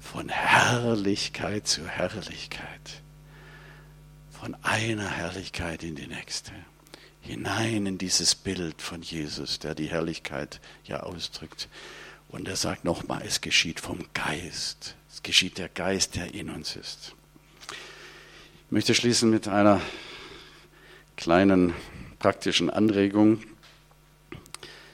[0.00, 3.02] von Herrlichkeit zu Herrlichkeit.
[4.30, 6.52] Von einer Herrlichkeit in die nächste
[7.26, 11.68] hinein in dieses Bild von Jesus, der die Herrlichkeit ja ausdrückt.
[12.28, 14.94] Und er sagt nochmal, es geschieht vom Geist.
[15.12, 17.14] Es geschieht der Geist, der in uns ist.
[18.66, 19.80] Ich möchte schließen mit einer
[21.16, 21.74] kleinen
[22.18, 23.42] praktischen Anregung.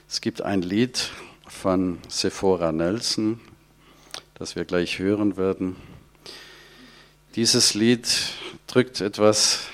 [0.08, 1.10] Es gibt ein Lied
[1.46, 3.40] von Sephora Nelson,
[4.34, 5.76] das wir gleich hören werden.
[7.34, 8.08] Dieses Lied
[8.66, 9.66] drückt etwas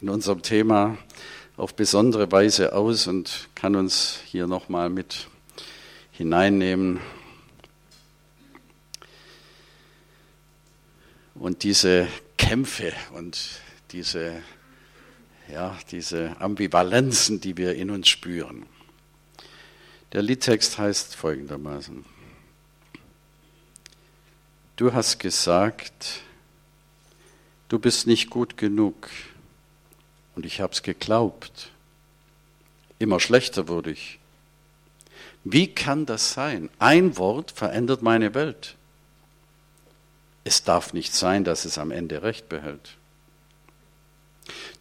[0.00, 0.98] in unserem Thema
[1.58, 5.26] auf besondere Weise aus und kann uns hier nochmal mit
[6.12, 7.00] hineinnehmen.
[11.34, 12.06] Und diese
[12.36, 14.40] Kämpfe und diese,
[15.52, 18.64] ja, diese Ambivalenzen, die wir in uns spüren.
[20.12, 22.04] Der Liedtext heißt folgendermaßen.
[24.76, 26.20] Du hast gesagt,
[27.68, 29.08] du bist nicht gut genug
[30.38, 31.70] und ich habe es geglaubt.
[33.00, 34.20] Immer schlechter wurde ich.
[35.42, 36.70] Wie kann das sein?
[36.78, 38.76] Ein Wort verändert meine Welt.
[40.44, 42.94] Es darf nicht sein, dass es am Ende recht behält.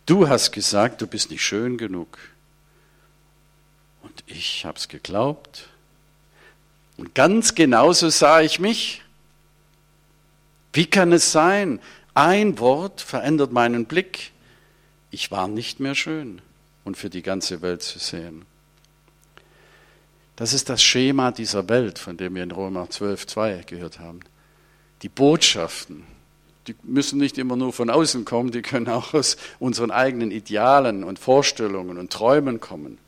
[0.06, 2.20] Du hast gesagt, du bist nicht schön genug.
[4.04, 5.70] Und ich habe es geglaubt.
[6.98, 9.02] Und ganz genauso sah ich mich.
[10.72, 11.80] Wie kann es sein?
[12.14, 14.34] Ein Wort verändert meinen Blick
[15.12, 16.42] ich war nicht mehr schön
[16.84, 18.46] und für die ganze Welt zu sehen.
[20.36, 24.20] Das ist das Schema dieser Welt, von dem wir in Römer 12.2 gehört haben.
[25.02, 26.04] Die Botschaften,
[26.68, 31.04] die müssen nicht immer nur von außen kommen, die können auch aus unseren eigenen Idealen
[31.04, 33.00] und Vorstellungen und Träumen kommen.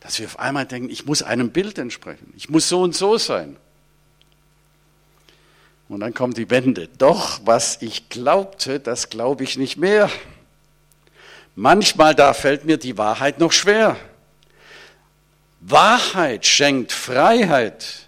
[0.00, 3.18] Dass wir auf einmal denken, ich muss einem Bild entsprechen, ich muss so und so
[3.18, 3.56] sein.
[5.88, 6.88] Und dann kommt die Wende.
[6.98, 10.08] Doch, was ich glaubte, das glaube ich nicht mehr.
[11.54, 13.96] Manchmal da fällt mir die Wahrheit noch schwer.
[15.60, 18.06] Wahrheit schenkt Freiheit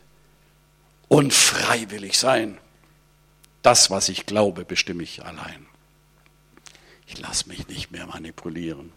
[1.09, 2.59] und freiwillig sein.
[3.63, 5.67] Das, was ich glaube, bestimme ich allein.
[7.07, 8.93] Ich lasse mich nicht mehr manipulieren.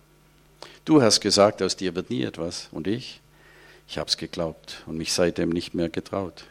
[0.85, 2.69] Du hast gesagt, aus dir wird nie etwas.
[2.71, 3.21] Und ich?
[3.87, 6.45] Ich habe es geglaubt und mich seitdem nicht mehr getraut.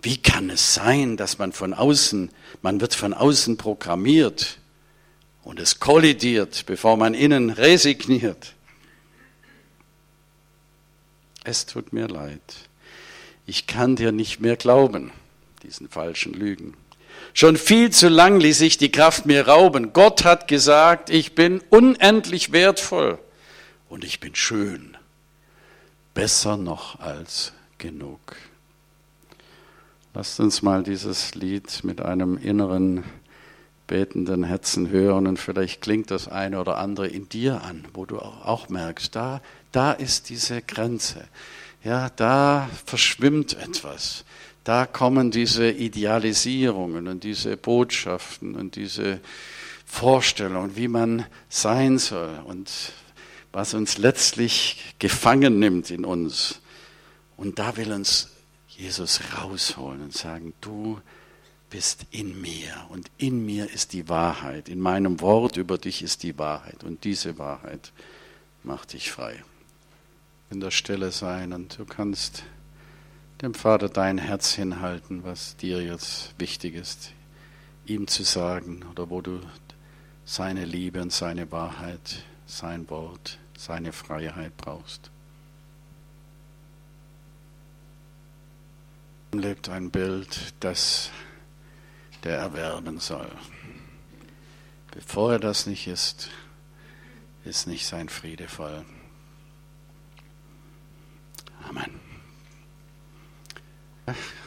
[0.00, 2.30] Wie kann es sein, dass man von außen,
[2.62, 4.58] man wird von außen programmiert
[5.44, 8.54] und es kollidiert, bevor man innen resigniert?
[11.44, 12.40] Es tut mir leid.
[13.46, 15.12] Ich kann dir nicht mehr glauben,
[15.62, 16.74] diesen falschen Lügen.
[17.34, 19.92] Schon viel zu lang ließ sich die Kraft mir rauben.
[19.92, 23.18] Gott hat gesagt, ich bin unendlich wertvoll
[23.88, 24.96] und ich bin schön.
[26.14, 28.36] Besser noch als genug.
[30.14, 33.04] Lasst uns mal dieses Lied mit einem inneren
[33.86, 38.18] betenden Herzen hören und vielleicht klingt das eine oder andere in dir an, wo du
[38.18, 39.40] auch merkst, da,
[39.72, 41.26] da ist diese Grenze.
[41.82, 44.24] Ja, da verschwimmt etwas.
[44.64, 49.20] Da kommen diese Idealisierungen und diese Botschaften und diese
[49.84, 52.70] Vorstellungen, wie man sein soll und
[53.52, 56.60] was uns letztlich gefangen nimmt in uns.
[57.36, 58.30] Und da will uns
[58.66, 60.98] Jesus rausholen und sagen, du
[61.74, 64.68] bist in mir und in mir ist die Wahrheit.
[64.68, 67.90] In meinem Wort über dich ist die Wahrheit und diese Wahrheit
[68.62, 69.42] macht dich frei.
[70.50, 72.44] In der Stille sein und du kannst
[73.42, 77.10] dem Vater dein Herz hinhalten, was dir jetzt wichtig ist,
[77.86, 79.40] ihm zu sagen oder wo du
[80.24, 85.10] seine Liebe und seine Wahrheit, sein Wort, seine Freiheit brauchst.
[89.32, 91.10] lebt ein Bild, das
[92.24, 93.30] der erwerben soll.
[94.90, 96.30] Bevor er das nicht ist,
[97.44, 98.84] ist nicht sein Friede voll.
[101.68, 102.00] Amen.
[104.06, 104.43] Ach.